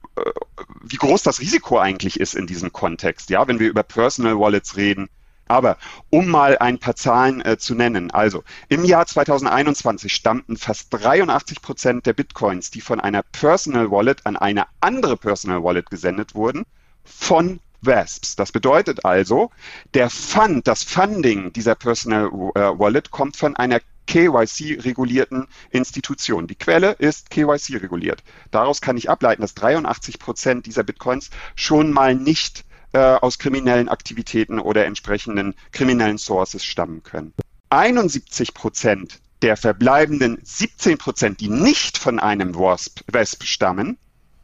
wie 0.84 0.98
groß 0.98 1.24
das 1.24 1.40
Risiko 1.40 1.80
eigentlich 1.80 2.20
ist 2.20 2.36
in 2.36 2.48
diesem 2.48 2.72
Kontext, 2.72 3.30
ja, 3.30 3.48
wenn 3.48 3.60
wir 3.60 3.70
über 3.70 3.84
Personal 3.84 4.40
Wallets 4.40 4.78
reden. 4.78 5.10
Aber 5.48 5.78
um 6.10 6.30
mal 6.30 6.58
ein 6.58 6.80
paar 6.80 6.96
Zahlen 6.96 7.42
äh, 7.42 7.58
zu 7.58 7.76
nennen, 7.76 8.12
also 8.12 8.44
im 8.70 8.86
Jahr 8.86 9.06
2021 9.06 10.14
stammten 10.14 10.56
fast 10.56 10.88
83 10.92 11.62
Prozent 11.62 12.06
der 12.06 12.14
Bitcoins, 12.14 12.72
die 12.72 12.82
von 12.82 13.00
einer 13.00 13.24
Personal 13.24 13.92
Wallet 13.92 14.26
an 14.26 14.38
eine 14.38 14.66
andere 14.80 15.18
Personal 15.18 15.62
Wallet 15.64 15.90
gesendet 15.90 16.34
wurden, 16.34 16.64
von 17.04 17.60
VASPs. 17.82 18.38
Das 18.38 18.52
bedeutet 18.54 19.04
also, 19.04 19.52
der 19.94 20.10
Fund, 20.10 20.68
das 20.68 20.84
Funding 20.84 21.52
dieser 21.52 21.76
Personal 21.76 22.28
äh, 22.56 22.80
Wallet 22.80 23.12
kommt 23.12 23.36
von 23.36 23.56
einer 23.58 23.82
KYC-regulierten 24.08 25.48
Institutionen. 25.72 26.48
Die 26.48 26.56
Quelle 26.56 26.92
ist 26.94 27.30
KYC 27.30 27.78
reguliert. 27.78 28.24
Daraus 28.52 28.82
kann 28.82 28.98
ich 28.98 29.10
ableiten, 29.10 29.42
dass 29.42 29.54
83 29.56 30.20
Prozent 30.20 30.66
dieser 30.66 30.84
Bitcoins 30.84 31.30
schon 31.56 31.92
mal 31.92 32.16
nicht 32.16 32.66
äh, 32.94 33.00
aus 33.00 33.40
kriminellen 33.40 33.90
Aktivitäten 33.90 34.60
oder 34.60 34.86
entsprechenden 34.86 35.56
kriminellen 35.72 36.18
Sources 36.18 36.64
stammen 36.64 37.04
können. 37.04 37.34
71 37.70 38.54
Prozent 38.54 39.20
der 39.42 39.58
verbleibenden 39.58 40.40
17 40.44 40.98
Prozent, 40.98 41.42
die 41.42 41.50
nicht 41.50 41.98
von 41.98 42.20
einem 42.20 42.56
WASP, 42.56 43.02
WASP 43.12 43.44
stammen, 43.44 43.98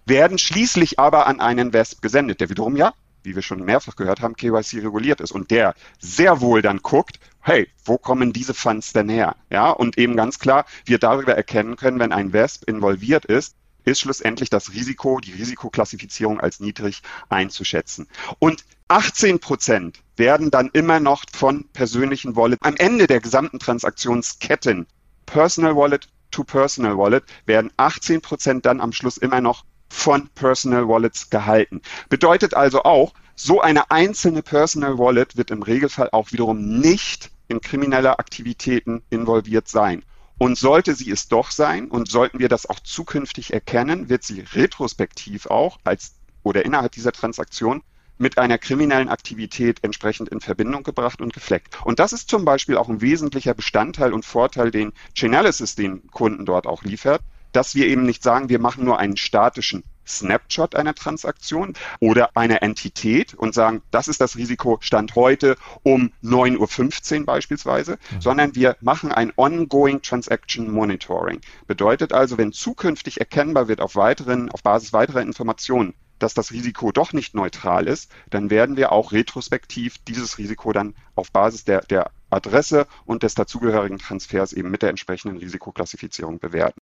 werden 0.05 0.37
schließlich 0.37 0.99
aber 0.99 1.27
an 1.27 1.39
einen 1.39 1.73
WASP 1.73 2.01
gesendet, 2.01 2.41
der 2.41 2.49
wiederum 2.49 2.75
ja 2.75 2.93
wie 3.23 3.35
wir 3.35 3.41
schon 3.41 3.63
mehrfach 3.63 3.95
gehört 3.95 4.21
haben, 4.21 4.35
KYC 4.35 4.79
reguliert 4.79 5.21
ist 5.21 5.31
und 5.31 5.51
der 5.51 5.75
sehr 5.99 6.41
wohl 6.41 6.61
dann 6.61 6.79
guckt, 6.79 7.19
hey, 7.41 7.67
wo 7.85 7.97
kommen 7.97 8.33
diese 8.33 8.53
Funds 8.53 8.93
denn 8.93 9.09
her? 9.09 9.35
Ja, 9.49 9.71
und 9.71 9.97
eben 9.97 10.15
ganz 10.15 10.39
klar, 10.39 10.65
wir 10.85 10.99
darüber 10.99 11.35
erkennen 11.35 11.75
können, 11.75 11.99
wenn 11.99 12.11
ein 12.11 12.33
WESP 12.33 12.67
involviert 12.67 13.25
ist, 13.25 13.55
ist 13.85 14.01
schlussendlich 14.01 14.49
das 14.49 14.73
Risiko, 14.73 15.19
die 15.19 15.33
Risikoklassifizierung 15.33 16.39
als 16.39 16.59
niedrig 16.59 17.01
einzuschätzen. 17.29 18.07
Und 18.39 18.65
18 18.87 19.39
Prozent 19.39 19.99
werden 20.15 20.51
dann 20.51 20.69
immer 20.73 20.99
noch 20.99 21.23
von 21.33 21.67
persönlichen 21.73 22.35
Wallet 22.35 22.59
am 22.61 22.75
Ende 22.75 23.07
der 23.07 23.19
gesamten 23.19 23.59
Transaktionsketten 23.59 24.87
Personal 25.25 25.75
Wallet 25.75 26.07
to 26.31 26.43
Personal 26.43 26.97
Wallet 26.97 27.23
werden 27.45 27.71
18 27.77 28.21
Prozent 28.21 28.65
dann 28.65 28.81
am 28.81 28.91
Schluss 28.91 29.17
immer 29.17 29.41
noch 29.41 29.63
von 29.89 30.29
Personal 30.29 30.87
Wallets 30.87 31.29
gehalten. 31.29 31.81
Bedeutet 32.09 32.53
also 32.53 32.83
auch, 32.83 33.13
so 33.35 33.61
eine 33.61 33.89
einzelne 33.89 34.41
Personal 34.41 34.97
Wallet 34.97 35.37
wird 35.37 35.49
im 35.49 35.63
Regelfall 35.63 36.09
auch 36.11 36.33
wiederum 36.33 36.79
nicht 36.79 37.31
in 37.47 37.61
kriminelle 37.61 38.19
Aktivitäten 38.19 39.01
involviert 39.09 39.69
sein. 39.69 40.03
Und 40.37 40.57
sollte 40.57 40.93
sie 40.93 41.09
es 41.09 41.29
doch 41.29 41.51
sein 41.51 41.89
und 41.89 42.09
sollten 42.09 42.39
wir 42.39 42.49
das 42.49 42.69
auch 42.69 42.79
zukünftig 42.81 43.53
erkennen, 43.53 44.09
wird 44.09 44.23
sie 44.23 44.41
retrospektiv 44.41 45.47
auch 45.47 45.79
als 45.83 46.15
oder 46.43 46.65
innerhalb 46.65 46.91
dieser 46.91 47.11
Transaktion 47.11 47.81
mit 48.17 48.37
einer 48.37 48.57
kriminellen 48.57 49.07
Aktivität 49.07 49.79
entsprechend 49.83 50.29
in 50.29 50.41
Verbindung 50.41 50.83
gebracht 50.83 51.21
und 51.21 51.33
gefleckt. 51.33 51.77
Und 51.85 51.99
das 51.99 52.11
ist 52.11 52.29
zum 52.29 52.43
Beispiel 52.43 52.75
auch 52.75 52.89
ein 52.89 53.01
wesentlicher 53.01 53.53
Bestandteil 53.53 54.13
und 54.13 54.25
Vorteil, 54.25 54.71
den 54.71 54.91
Chainalysis 55.15 55.75
den 55.75 56.07
Kunden 56.07 56.45
dort 56.45 56.67
auch 56.67 56.83
liefert, 56.83 57.21
dass 57.51 57.75
wir 57.75 57.87
eben 57.87 58.03
nicht 58.03 58.23
sagen, 58.23 58.49
wir 58.49 58.59
machen 58.59 58.85
nur 58.85 58.99
einen 58.99 59.17
statischen 59.17 59.83
Snapshot 60.09 60.75
einer 60.75 60.95
Transaktion 60.95 61.73
oder 61.99 62.35
einer 62.35 62.63
Entität 62.63 63.33
und 63.35 63.53
sagen, 63.53 63.81
das 63.91 64.07
ist 64.07 64.19
das 64.19 64.35
Risiko 64.35 64.79
Stand 64.81 65.15
heute 65.15 65.55
um 65.83 66.11
9.15 66.23 67.19
Uhr 67.19 67.25
beispielsweise, 67.25 67.99
mhm. 68.11 68.21
sondern 68.21 68.55
wir 68.55 68.75
machen 68.81 69.11
ein 69.11 69.31
Ongoing 69.35 70.01
Transaction 70.01 70.71
Monitoring. 70.71 71.41
Bedeutet 71.67 72.11
also, 72.11 72.37
wenn 72.37 72.51
zukünftig 72.51 73.19
erkennbar 73.19 73.67
wird 73.67 73.81
auf 73.81 73.95
weiteren, 73.95 74.49
auf 74.51 74.63
Basis 74.63 74.93
weiterer 74.93 75.21
Informationen, 75.21 75.93
dass 76.17 76.33
das 76.33 76.51
Risiko 76.51 76.91
doch 76.91 77.13
nicht 77.13 77.33
neutral 77.33 77.87
ist, 77.87 78.11
dann 78.29 78.49
werden 78.49 78.75
wir 78.75 78.91
auch 78.91 79.13
retrospektiv 79.13 79.97
dieses 79.99 80.37
Risiko 80.37 80.73
dann 80.73 80.95
auf 81.15 81.31
Basis 81.31 81.63
der, 81.63 81.81
der 81.81 82.11
Adresse 82.29 82.87
und 83.05 83.23
des 83.23 83.35
dazugehörigen 83.35 83.99
Transfers 83.99 84.53
eben 84.53 84.69
mit 84.69 84.81
der 84.81 84.89
entsprechenden 84.89 85.37
Risikoklassifizierung 85.37 86.39
bewerten. 86.39 86.79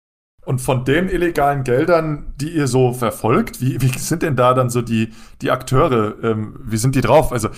Und 0.45 0.61
von 0.61 0.85
den 0.85 1.09
illegalen 1.09 1.65
Geldern, 1.65 2.35
die 2.37 2.51
ihr 2.51 2.67
so 2.67 2.93
verfolgt, 2.93 3.61
wie, 3.61 3.81
wie 3.81 3.99
sind 3.99 4.23
denn 4.23 4.37
da 4.37 4.53
dann 4.53 4.69
so 4.69 4.83
die, 4.83 5.13
die 5.41 5.51
Akteure? 5.51 6.23
Ähm, 6.23 6.57
wie 6.63 6.77
sind 6.77 6.95
die 6.95 7.01
drauf? 7.01 7.33
Also, 7.33 7.49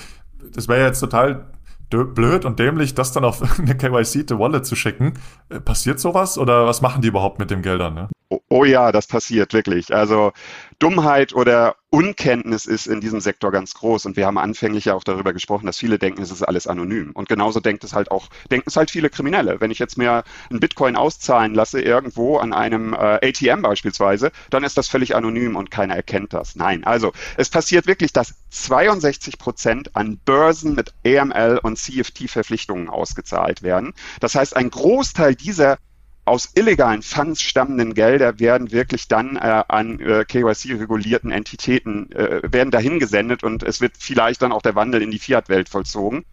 das 0.53 0.69
wäre 0.69 0.81
ja 0.81 0.87
jetzt 0.87 1.01
total 1.01 1.47
blöd 1.91 2.45
und 2.45 2.59
dämlich, 2.59 2.95
das 2.95 3.13
dann 3.13 3.25
auf 3.25 3.43
eine 3.59 3.77
KYC-Wallet 3.77 4.65
zu 4.65 4.77
schicken. 4.77 5.15
Äh, 5.49 5.61
passiert 5.61 6.01
sowas 6.01 6.39
oder 6.39 6.67
was 6.67 6.81
machen 6.81 7.03
die 7.03 7.09
überhaupt 7.09 7.39
mit 7.39 7.51
den 7.51 7.63
Geldern? 7.63 7.95
Ne? 7.95 8.09
Oh, 8.29 8.41
oh, 8.49 8.65
ja, 8.65 8.91
das 8.91 9.07
passiert 9.07 9.53
wirklich. 9.53 9.95
Also 9.95 10.33
Dummheit 10.81 11.33
oder 11.33 11.77
Unkenntnis 11.91 12.67
ist 12.67 12.89
in 12.89 13.01
diesem 13.01 13.21
Sektor 13.21 13.53
ganz 13.53 13.75
groß 13.75 14.05
und 14.05 14.17
wir 14.17 14.27
haben 14.27 14.37
anfänglich 14.37 14.87
ja 14.87 14.95
auch 14.95 15.05
darüber 15.05 15.33
gesprochen, 15.33 15.65
dass 15.67 15.79
viele 15.79 15.99
denken, 15.99 16.21
es 16.23 16.33
ist 16.33 16.43
alles 16.43 16.67
anonym. 16.67 17.13
Und 17.13 17.29
genauso 17.29 17.61
denkt 17.61 17.85
es 17.85 17.95
halt 17.95 18.11
auch, 18.11 18.29
denken 18.51 18.69
es 18.69 18.77
halt 18.77 18.91
viele 18.91 19.11
Kriminelle. 19.11 19.61
Wenn 19.61 19.71
ich 19.71 19.79
jetzt 19.79 19.97
mir 19.97 20.25
einen 20.51 20.59
Bitcoin 20.59 20.97
auszahlen 20.97 21.55
lasse 21.55 21.81
irgendwo 21.81 22.39
an 22.39 22.53
einem 22.53 22.95
äh, 22.95 23.21
ATM 23.29 23.63
beispielsweise, 23.63 24.33
dann 24.51 24.65
ist 24.65 24.77
das 24.77 24.89
völlig 24.89 25.15
anonym 25.15 25.55
und 25.55 25.71
keiner 25.71 25.95
erkennt 25.95 26.33
das. 26.33 26.57
Nein, 26.57 26.83
also 26.83 27.13
es 27.37 27.49
passiert 27.49 27.87
wirklich, 27.87 28.13
dass 28.13 28.35
62 28.51 29.39
Prozent 29.39 29.95
an 29.95 30.19
Börsen 30.25 30.75
mit 30.75 30.93
AML 31.07 31.61
und 31.63 31.79
CFT-Verpflichtungen 31.79 32.89
ausgezahlt 32.89 33.63
werden. 33.63 33.95
Das 34.19 34.35
heißt, 34.35 34.57
ein 34.57 34.71
Großteil 34.71 35.37
dieser 35.37 35.79
aus 36.27 36.51
illegalen 36.55 37.03
Funds 37.03 37.41
stammenden 37.41 37.95
Gelder 37.95 38.39
werden 38.41 38.73
wirklich 38.73 39.09
dann 39.09 39.37
äh, 39.37 39.63
an 39.69 40.01
äh, 40.01 40.25
KYC-regulierten 40.25 41.31
Entitäten, 41.31 42.11
äh, 42.13 42.41
werden 42.53 42.71
dahin 42.71 42.99
gesendet 42.99 43.45
und 43.45 43.63
es 43.63 43.81
wird 43.81 43.95
vielleicht 43.99 44.43
dann 44.43 44.53
auch 44.53 44.63
der 44.63 44.75
Wandel 44.75 45.03
in 45.03 45.13
die 45.13 45.21
Fiat-Welt 45.21 45.69
vollzogen. 45.69 46.25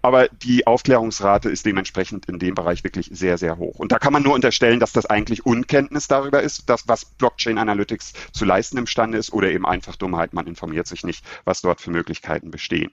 Aber 0.00 0.28
die 0.28 0.66
Aufklärungsrate 0.66 1.50
ist 1.50 1.66
dementsprechend 1.66 2.26
in 2.26 2.38
dem 2.38 2.54
Bereich 2.54 2.84
wirklich 2.84 3.10
sehr, 3.12 3.36
sehr 3.36 3.58
hoch. 3.58 3.78
Und 3.78 3.92
da 3.92 3.98
kann 3.98 4.12
man 4.12 4.22
nur 4.22 4.34
unterstellen, 4.34 4.80
dass 4.80 4.92
das 4.92 5.06
eigentlich 5.06 5.44
Unkenntnis 5.44 6.08
darüber 6.08 6.42
ist, 6.42 6.70
dass 6.70 6.88
was 6.88 7.04
Blockchain 7.04 7.58
Analytics 7.58 8.12
zu 8.32 8.44
leisten 8.44 8.78
imstande 8.78 9.18
ist 9.18 9.32
oder 9.32 9.50
eben 9.50 9.66
einfach 9.66 9.96
Dummheit. 9.96 10.32
Man 10.32 10.46
informiert 10.46 10.86
sich 10.86 11.04
nicht, 11.04 11.24
was 11.44 11.60
dort 11.60 11.80
für 11.80 11.90
Möglichkeiten 11.90 12.50
bestehen. 12.50 12.92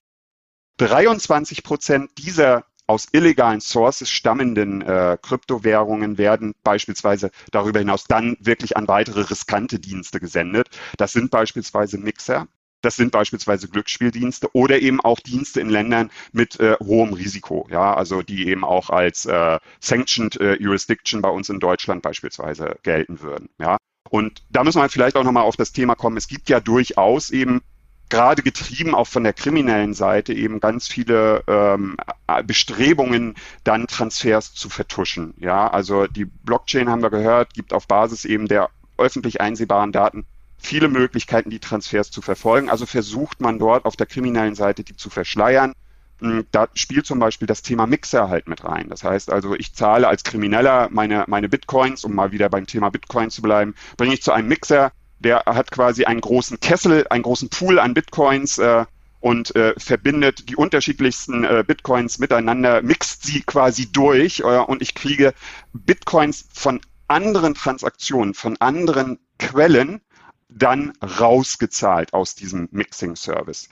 23 0.77 1.63
Prozent 1.63 2.11
dieser 2.17 2.65
aus 2.87 3.07
illegalen 3.11 3.61
Sources 3.61 4.09
stammenden 4.09 4.81
äh, 4.81 5.17
Kryptowährungen 5.21 6.17
werden 6.17 6.53
beispielsweise 6.63 7.31
darüber 7.51 7.79
hinaus 7.79 8.05
dann 8.05 8.37
wirklich 8.39 8.77
an 8.77 8.87
weitere 8.87 9.21
riskante 9.21 9.79
Dienste 9.79 10.19
gesendet. 10.19 10.69
Das 10.97 11.13
sind 11.13 11.31
beispielsweise 11.31 11.97
Mixer, 11.97 12.47
das 12.85 12.95
sind 12.95 13.11
beispielsweise 13.11 13.67
Glücksspieldienste 13.67 14.49
oder 14.53 14.79
eben 14.79 15.01
auch 15.01 15.19
Dienste 15.19 15.59
in 15.59 15.69
Ländern 15.69 16.11
mit 16.31 16.59
äh, 16.59 16.75
hohem 16.83 17.13
Risiko, 17.13 17.67
ja, 17.71 17.95
also 17.95 18.21
die 18.21 18.47
eben 18.47 18.63
auch 18.63 18.91
als 18.91 19.25
äh, 19.25 19.57
sanctioned 19.79 20.39
äh, 20.39 20.55
Jurisdiction 20.61 21.21
bei 21.21 21.29
uns 21.29 21.49
in 21.49 21.59
Deutschland 21.59 22.03
beispielsweise 22.03 22.77
gelten 22.83 23.21
würden, 23.21 23.49
ja. 23.59 23.77
Und 24.11 24.43
da 24.51 24.63
müssen 24.63 24.79
wir 24.79 24.87
vielleicht 24.89 25.15
auch 25.15 25.23
nochmal 25.23 25.45
auf 25.45 25.55
das 25.57 25.71
Thema 25.71 25.95
kommen. 25.95 26.15
Es 26.15 26.27
gibt 26.27 26.47
ja 26.47 26.59
durchaus 26.59 27.31
eben 27.31 27.61
gerade 28.09 28.41
getrieben 28.43 28.93
auch 28.95 29.07
von 29.07 29.23
der 29.23 29.33
kriminellen 29.33 29.93
Seite 29.93 30.33
eben 30.33 30.59
ganz 30.59 30.87
viele 30.87 31.43
ähm, 31.47 31.97
Bestrebungen, 32.45 33.35
dann 33.63 33.87
Transfers 33.87 34.53
zu 34.53 34.69
vertuschen. 34.69 35.33
Ja, 35.37 35.67
also 35.67 36.07
die 36.07 36.25
Blockchain 36.25 36.89
haben 36.89 37.01
wir 37.01 37.09
gehört, 37.09 37.53
gibt 37.53 37.73
auf 37.73 37.87
Basis 37.87 38.25
eben 38.25 38.47
der 38.47 38.69
öffentlich 38.97 39.41
einsehbaren 39.41 39.91
Daten 39.91 40.25
viele 40.57 40.87
Möglichkeiten, 40.87 41.49
die 41.49 41.59
Transfers 41.59 42.11
zu 42.11 42.21
verfolgen. 42.21 42.69
Also 42.69 42.85
versucht 42.85 43.41
man 43.41 43.59
dort 43.59 43.85
auf 43.85 43.95
der 43.95 44.07
kriminellen 44.07 44.55
Seite 44.55 44.83
die 44.83 44.95
zu 44.95 45.09
verschleiern. 45.09 45.73
Hm, 46.19 46.45
da 46.51 46.67
spielt 46.73 47.05
zum 47.05 47.19
Beispiel 47.19 47.45
das 47.45 47.61
Thema 47.61 47.85
Mixer 47.85 48.29
halt 48.29 48.47
mit 48.47 48.63
rein. 48.63 48.89
Das 48.89 49.03
heißt 49.03 49.31
also, 49.31 49.53
ich 49.55 49.73
zahle 49.73 50.07
als 50.07 50.23
Krimineller 50.23 50.89
meine, 50.91 51.25
meine 51.27 51.49
Bitcoins, 51.49 52.03
um 52.03 52.15
mal 52.15 52.31
wieder 52.31 52.49
beim 52.49 52.65
Thema 52.67 52.89
Bitcoin 52.89 53.29
zu 53.29 53.41
bleiben, 53.41 53.75
bringe 53.97 54.13
ich 54.13 54.23
zu 54.23 54.31
einem 54.31 54.47
Mixer, 54.47 54.91
der 55.19 55.43
hat 55.45 55.71
quasi 55.71 56.05
einen 56.05 56.21
großen 56.21 56.59
Kessel, 56.59 57.07
einen 57.09 57.23
großen 57.23 57.49
Pool 57.49 57.79
an 57.79 57.93
Bitcoins 57.93 58.57
äh, 58.57 58.85
und 59.19 59.55
äh, 59.55 59.73
verbindet 59.77 60.49
die 60.49 60.55
unterschiedlichsten 60.55 61.43
äh, 61.43 61.63
Bitcoins 61.65 62.19
miteinander, 62.19 62.81
mixt 62.81 63.23
sie 63.23 63.41
quasi 63.41 63.91
durch 63.91 64.41
äh, 64.41 64.43
und 64.43 64.81
ich 64.81 64.93
kriege 64.93 65.33
Bitcoins 65.73 66.47
von 66.53 66.81
anderen 67.07 67.55
Transaktionen, 67.55 68.33
von 68.33 68.57
anderen 68.57 69.19
Quellen 69.39 70.01
dann 70.49 70.93
rausgezahlt 71.01 72.13
aus 72.13 72.35
diesem 72.35 72.69
Mixing-Service. 72.71 73.69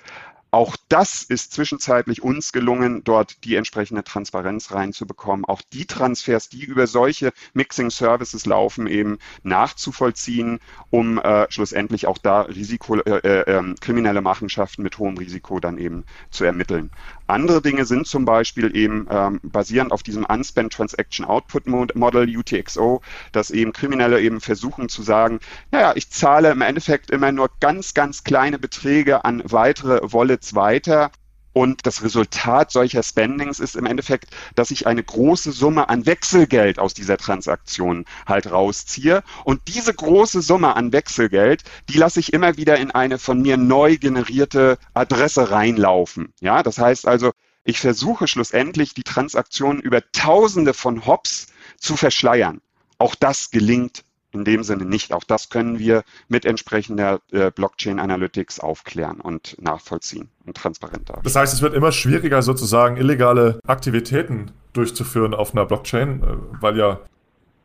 Auch 0.52 0.76
das 0.90 1.24
ist 1.24 1.54
zwischenzeitlich 1.54 2.22
uns 2.22 2.52
gelungen, 2.52 3.04
dort 3.04 3.44
die 3.46 3.56
entsprechende 3.56 4.04
Transparenz 4.04 4.72
reinzubekommen. 4.72 5.46
Auch 5.46 5.62
die 5.74 5.86
Transfers, 5.86 6.50
die 6.50 6.64
über 6.64 6.88
solche 6.88 7.34
Mixing 7.54 7.90
Services 7.90 8.46
laufen, 8.46 8.86
eben 8.88 9.18
nachzuvollziehen, 9.44 10.60
um 10.92 11.18
äh, 11.18 11.48
schlussendlich 11.50 12.06
auch 12.06 12.18
da 12.18 12.42
Risiko, 12.42 12.98
äh, 12.98 13.10
äh, 13.10 13.52
ähm, 13.52 13.76
kriminelle 13.80 14.22
Machenschaften 14.22 14.84
mit 14.84 15.00
hohem 15.00 15.18
Risiko 15.18 15.60
dann 15.60 15.78
eben 15.78 16.04
zu 16.30 16.44
ermitteln. 16.44 16.92
Andere 17.26 17.62
Dinge 17.62 17.86
sind 17.86 18.06
zum 18.06 18.26
Beispiel 18.26 18.76
eben 18.76 19.08
ähm, 19.10 19.40
basierend 19.42 19.92
auf 19.92 20.04
diesem 20.04 20.26
Unspent 20.26 20.74
Transaction 20.74 21.26
Output 21.26 21.66
Model 21.66 22.38
UTXO, 22.38 23.02
dass 23.32 23.50
eben 23.50 23.72
Kriminelle 23.72 24.22
eben 24.22 24.42
versuchen 24.42 24.90
zu 24.90 25.02
sagen, 25.02 25.40
naja, 25.72 25.94
ich 25.96 26.10
zahle 26.10 26.52
im 26.52 26.62
Endeffekt 26.62 27.10
immer 27.10 27.32
nur 27.32 27.50
ganz, 27.62 27.94
ganz 27.94 28.24
kleine 28.24 28.60
Beträge 28.60 29.24
an 29.24 29.42
weitere 29.46 30.00
Wallets 30.04 30.54
weiter 30.54 30.73
und 31.54 31.86
das 31.86 32.04
Resultat 32.04 32.72
solcher 32.72 33.04
Spendings 33.04 33.60
ist 33.60 33.76
im 33.76 33.86
Endeffekt, 33.86 34.32
dass 34.56 34.72
ich 34.72 34.88
eine 34.88 35.04
große 35.04 35.52
Summe 35.52 35.88
an 35.88 36.06
Wechselgeld 36.08 36.80
aus 36.80 36.96
dieser 36.96 37.18
Transaktion 37.18 38.06
halt 38.26 38.52
rausziehe. 38.52 39.24
Und 39.44 39.62
diese 39.68 39.94
große 39.94 40.42
Summe 40.42 40.76
an 40.76 40.92
Wechselgeld, 40.92 41.64
die 41.90 41.98
lasse 41.98 42.20
ich 42.20 42.34
immer 42.34 42.58
wieder 42.58 42.78
in 42.78 42.90
eine 42.90 43.20
von 43.20 43.42
mir 43.42 43.58
neu 43.58 43.98
generierte 43.98 44.80
Adresse 44.96 45.52
reinlaufen. 45.52 46.34
Ja, 46.42 46.64
das 46.64 46.80
heißt 46.80 47.08
also, 47.08 47.32
ich 47.64 47.80
versuche 47.80 48.28
schlussendlich 48.28 48.96
die 48.96 49.04
Transaktion 49.04 49.80
über 49.80 50.02
Tausende 50.12 50.74
von 50.74 51.06
Hops 51.06 51.48
zu 51.78 51.96
verschleiern. 51.96 52.62
Auch 52.98 53.16
das 53.16 53.52
gelingt 53.52 54.04
in 54.34 54.46
dem 54.46 54.64
Sinne 54.64 54.86
nicht. 54.86 55.14
Auch 55.14 55.24
das 55.24 55.50
können 55.50 55.80
wir 55.80 56.04
mit 56.28 56.46
entsprechender 56.46 57.20
äh, 57.32 57.52
Blockchain 57.52 58.00
Analytics 58.00 58.60
aufklären 58.60 59.20
und 59.20 59.56
nachvollziehen 59.62 60.30
und 60.46 60.58
transparenter. 60.58 61.20
Das 61.24 61.36
heißt, 61.36 61.54
es 61.54 61.62
wird 61.62 61.74
immer 61.74 61.92
schwieriger, 61.92 62.42
sozusagen 62.42 62.98
illegale 62.98 63.60
Aktivitäten 63.66 64.52
durchzuführen 64.74 65.34
auf 65.34 65.54
einer 65.54 65.66
Blockchain, 65.66 66.24
äh, 66.24 66.26
weil 66.62 66.78
ja 66.78 67.00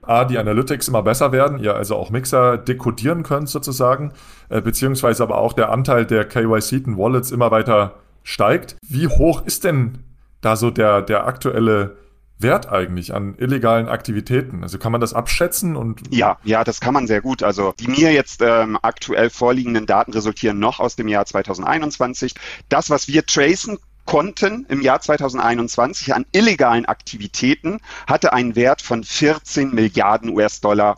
A, 0.02 0.24
die 0.24 0.38
Analytics 0.38 0.88
immer 0.88 1.02
besser 1.02 1.32
werden, 1.32 1.58
ihr 1.58 1.74
also 1.74 1.96
auch 1.96 2.10
Mixer 2.10 2.56
dekodieren 2.56 3.24
könnt 3.24 3.48
sozusagen, 3.48 4.12
äh, 4.48 4.62
beziehungsweise 4.62 5.22
aber 5.22 5.38
auch 5.38 5.52
der 5.52 5.70
Anteil 5.70 6.06
der 6.06 6.24
KYC-ten 6.24 6.96
Wallets 6.96 7.30
immer 7.30 7.50
weiter 7.50 7.96
steigt. 8.22 8.76
Wie 8.88 9.06
hoch 9.06 9.44
ist 9.44 9.64
denn 9.64 9.98
da 10.40 10.56
so 10.56 10.70
der, 10.70 11.02
der 11.02 11.26
aktuelle 11.26 11.96
Wert 12.38 12.68
eigentlich 12.68 13.14
an 13.14 13.34
illegalen 13.38 13.88
Aktivitäten? 13.88 14.62
Also 14.62 14.78
kann 14.78 14.92
man 14.92 15.00
das 15.00 15.14
abschätzen 15.14 15.76
und 15.76 16.02
ja, 16.10 16.38
ja, 16.44 16.64
das 16.64 16.80
kann 16.80 16.94
man 16.94 17.06
sehr 17.06 17.20
gut. 17.20 17.42
Also 17.42 17.74
die 17.78 17.88
mir 17.88 18.12
jetzt 18.12 18.42
ähm, 18.42 18.78
aktuell 18.80 19.30
vorliegenden 19.30 19.86
Daten 19.86 20.12
resultieren 20.12 20.58
noch 20.58 20.80
aus 20.80 20.96
dem 20.96 21.08
Jahr 21.08 21.26
2021. 21.26 22.34
Das, 22.68 22.90
was 22.90 23.08
wir 23.08 23.26
tracen 23.26 23.78
konnten 24.04 24.64
im 24.68 24.80
Jahr 24.80 25.00
2021 25.00 26.14
an 26.14 26.24
illegalen 26.32 26.86
Aktivitäten, 26.86 27.80
hatte 28.06 28.32
einen 28.32 28.56
Wert 28.56 28.80
von 28.80 29.04
14 29.04 29.74
Milliarden 29.74 30.30
US-Dollar 30.30 30.96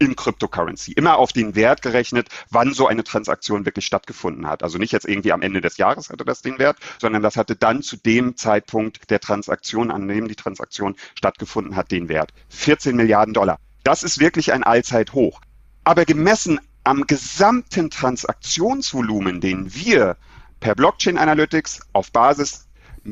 in 0.00 0.16
Cryptocurrency. 0.16 0.92
Immer 0.92 1.18
auf 1.18 1.32
den 1.32 1.54
Wert 1.54 1.82
gerechnet, 1.82 2.28
wann 2.50 2.72
so 2.72 2.88
eine 2.88 3.04
Transaktion 3.04 3.66
wirklich 3.66 3.86
stattgefunden 3.86 4.48
hat. 4.48 4.62
Also 4.62 4.78
nicht 4.78 4.92
jetzt 4.92 5.06
irgendwie 5.06 5.32
am 5.32 5.42
Ende 5.42 5.60
des 5.60 5.76
Jahres 5.76 6.10
hatte 6.10 6.24
das 6.24 6.42
den 6.42 6.58
Wert, 6.58 6.78
sondern 6.98 7.22
das 7.22 7.36
hatte 7.36 7.54
dann 7.54 7.82
zu 7.82 7.96
dem 7.96 8.36
Zeitpunkt 8.36 9.10
der 9.10 9.20
Transaktion, 9.20 9.90
an 9.90 10.08
dem 10.08 10.26
die 10.26 10.34
Transaktion 10.34 10.96
stattgefunden 11.14 11.76
hat, 11.76 11.92
den 11.92 12.08
Wert. 12.08 12.32
14 12.48 12.96
Milliarden 12.96 13.34
Dollar. 13.34 13.58
Das 13.84 14.02
ist 14.02 14.18
wirklich 14.18 14.52
ein 14.52 14.64
Allzeithoch. 14.64 15.40
Aber 15.84 16.04
gemessen 16.04 16.60
am 16.82 17.06
gesamten 17.06 17.90
Transaktionsvolumen, 17.90 19.40
den 19.40 19.74
wir 19.74 20.16
per 20.60 20.74
Blockchain 20.74 21.18
Analytics 21.18 21.80
auf 21.92 22.10
Basis 22.10 22.66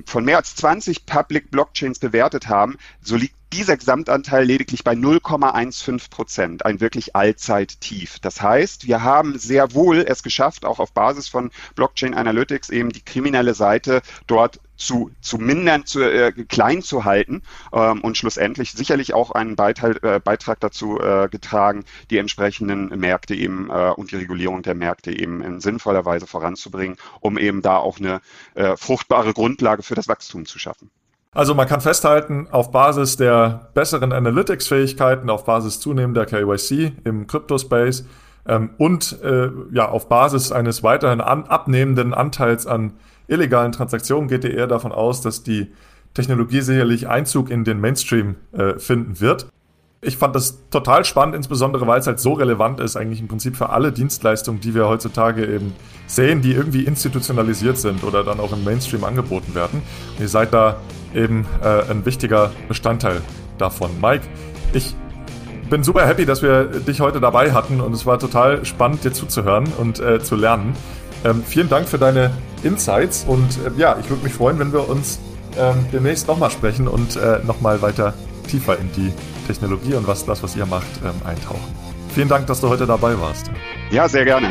von 0.07 0.24
mehr 0.24 0.38
als 0.38 0.55
20 0.57 1.07
Public 1.07 1.51
Blockchains 1.51 1.98
bewertet 1.98 2.48
haben, 2.48 2.77
so 3.01 3.16
liegt 3.16 3.38
dieser 3.52 3.76
Gesamtanteil 3.76 4.44
lediglich 4.44 4.84
bei 4.84 4.92
0,15 4.92 6.11
Prozent, 6.11 6.66
ein 6.66 6.80
wirklich 6.80 7.16
Allzeittief. 7.16 8.18
Das 8.20 8.42
heißt, 8.42 8.87
wir 8.87 9.02
haben 9.02 9.38
sehr 9.38 9.74
wohl 9.74 9.98
es 9.98 10.22
geschafft, 10.22 10.64
auch 10.64 10.78
auf 10.78 10.92
Basis 10.92 11.28
von 11.28 11.50
Blockchain 11.74 12.14
Analytics 12.14 12.70
eben 12.70 12.90
die 12.90 13.04
kriminelle 13.04 13.54
Seite 13.54 14.02
dort 14.26 14.61
zu, 14.76 15.11
zu 15.20 15.38
mindern, 15.38 15.87
zu 15.87 16.02
äh, 16.02 16.32
klein 16.32 16.82
zu 16.82 17.04
halten 17.04 17.42
ähm, 17.72 18.00
und 18.00 18.16
schlussendlich 18.16 18.72
sicherlich 18.72 19.12
auch 19.12 19.32
einen 19.32 19.56
Beitrag, 19.56 20.02
äh, 20.04 20.20
Beitrag 20.22 20.61
dazu 20.61 21.00
äh, 21.00 21.28
getragen, 21.28 21.84
die 22.11 22.18
entsprechenden 22.18 22.88
Märkte 22.98 23.34
eben 23.34 23.70
äh, 23.70 23.90
und 23.90 24.12
die 24.12 24.16
Regulierung 24.16 24.62
der 24.62 24.74
Märkte 24.74 25.11
eben 25.11 25.42
in 25.42 25.61
sinnvoller 25.61 26.04
Weise 26.04 26.26
voranzubringen, 26.26 26.96
um 27.20 27.38
eben 27.38 27.61
da 27.61 27.76
auch 27.76 27.98
eine 27.98 28.20
äh, 28.54 28.76
fruchtbare 28.76 29.34
Grundlage 29.34 29.82
für 29.82 29.94
das 29.94 30.06
Wachstum 30.06 30.46
zu 30.46 30.58
schaffen. 30.58 30.90
Also 31.34 31.54
man 31.54 31.68
kann 31.68 31.80
festhalten, 31.80 32.48
auf 32.50 32.70
Basis 32.72 33.16
der 33.16 33.68
besseren 33.74 34.12
Analytics-Fähigkeiten, 34.12 35.28
auf 35.28 35.44
Basis 35.44 35.78
zunehmender 35.78 36.24
KYC 36.24 36.92
im 37.04 37.26
Crypto-Space 37.26 38.06
ähm, 38.46 38.70
und 38.78 39.20
äh, 39.22 39.50
ja, 39.70 39.88
auf 39.88 40.08
Basis 40.08 40.52
eines 40.52 40.82
weiterhin 40.82 41.20
an, 41.20 41.44
abnehmenden 41.44 42.14
Anteils 42.14 42.66
an 42.66 42.94
illegalen 43.28 43.72
Transaktionen 43.72 44.28
geht 44.28 44.44
ihr 44.44 44.54
eher 44.54 44.66
davon 44.66 44.90
aus, 44.90 45.20
dass 45.20 45.42
die 45.42 45.70
Technologie 46.14 46.62
sicherlich 46.62 47.08
Einzug 47.08 47.50
in 47.50 47.64
den 47.64 47.78
Mainstream 47.80 48.36
äh, 48.52 48.78
finden 48.78 49.20
wird. 49.20 49.46
Ich 50.00 50.16
fand 50.16 50.34
das 50.34 50.68
total 50.70 51.04
spannend, 51.04 51.34
insbesondere 51.34 51.86
weil 51.86 52.00
es 52.00 52.06
halt 52.06 52.20
so 52.20 52.32
relevant 52.32 52.80
ist, 52.80 52.96
eigentlich 52.96 53.20
im 53.20 53.28
Prinzip 53.28 53.56
für 53.56 53.70
alle 53.70 53.92
Dienstleistungen, 53.92 54.60
die 54.60 54.74
wir 54.74 54.88
heutzutage 54.88 55.44
eben 55.44 55.74
sehen, 56.06 56.40
die 56.40 56.52
irgendwie 56.52 56.84
institutionalisiert 56.84 57.78
sind 57.78 58.04
oder 58.04 58.24
dann 58.24 58.40
auch 58.40 58.52
im 58.52 58.64
Mainstream 58.64 59.04
angeboten 59.04 59.54
werden. 59.54 59.82
Und 60.14 60.20
ihr 60.20 60.28
seid 60.28 60.54
da 60.54 60.76
eben 61.14 61.46
äh, 61.62 61.90
ein 61.90 62.04
wichtiger 62.04 62.50
Bestandteil 62.68 63.20
davon. 63.58 63.90
Mike, 64.00 64.24
ich 64.72 64.94
bin 65.70 65.82
super 65.82 66.06
happy, 66.06 66.24
dass 66.24 66.42
wir 66.42 66.64
dich 66.64 67.00
heute 67.00 67.20
dabei 67.20 67.52
hatten 67.52 67.80
und 67.80 67.92
es 67.92 68.06
war 68.06 68.18
total 68.18 68.64
spannend, 68.64 69.04
dir 69.04 69.12
zuzuhören 69.12 69.66
und 69.78 70.00
äh, 70.00 70.20
zu 70.20 70.36
lernen. 70.36 70.74
Ähm, 71.24 71.42
vielen 71.44 71.68
Dank 71.68 71.88
für 71.88 71.98
deine 71.98 72.30
Insights 72.62 73.24
und 73.26 73.58
äh, 73.66 73.78
ja, 73.80 73.96
ich 74.00 74.08
würde 74.08 74.22
mich 74.22 74.32
freuen, 74.32 74.58
wenn 74.58 74.72
wir 74.72 74.88
uns 74.88 75.18
ähm, 75.58 75.86
demnächst 75.92 76.28
nochmal 76.28 76.50
sprechen 76.50 76.88
und 76.88 77.16
äh, 77.16 77.40
nochmal 77.44 77.82
weiter 77.82 78.14
tiefer 78.48 78.78
in 78.78 78.90
die 78.92 79.12
Technologie 79.46 79.94
und 79.94 80.06
was 80.06 80.24
das, 80.24 80.42
was 80.42 80.56
ihr 80.56 80.66
macht, 80.66 80.88
ähm, 81.04 81.10
eintauchen. 81.26 81.74
Vielen 82.14 82.28
Dank, 82.28 82.46
dass 82.46 82.60
du 82.60 82.68
heute 82.68 82.86
dabei 82.86 83.18
warst. 83.20 83.50
Ja, 83.90 84.08
sehr 84.08 84.24
gerne. 84.24 84.50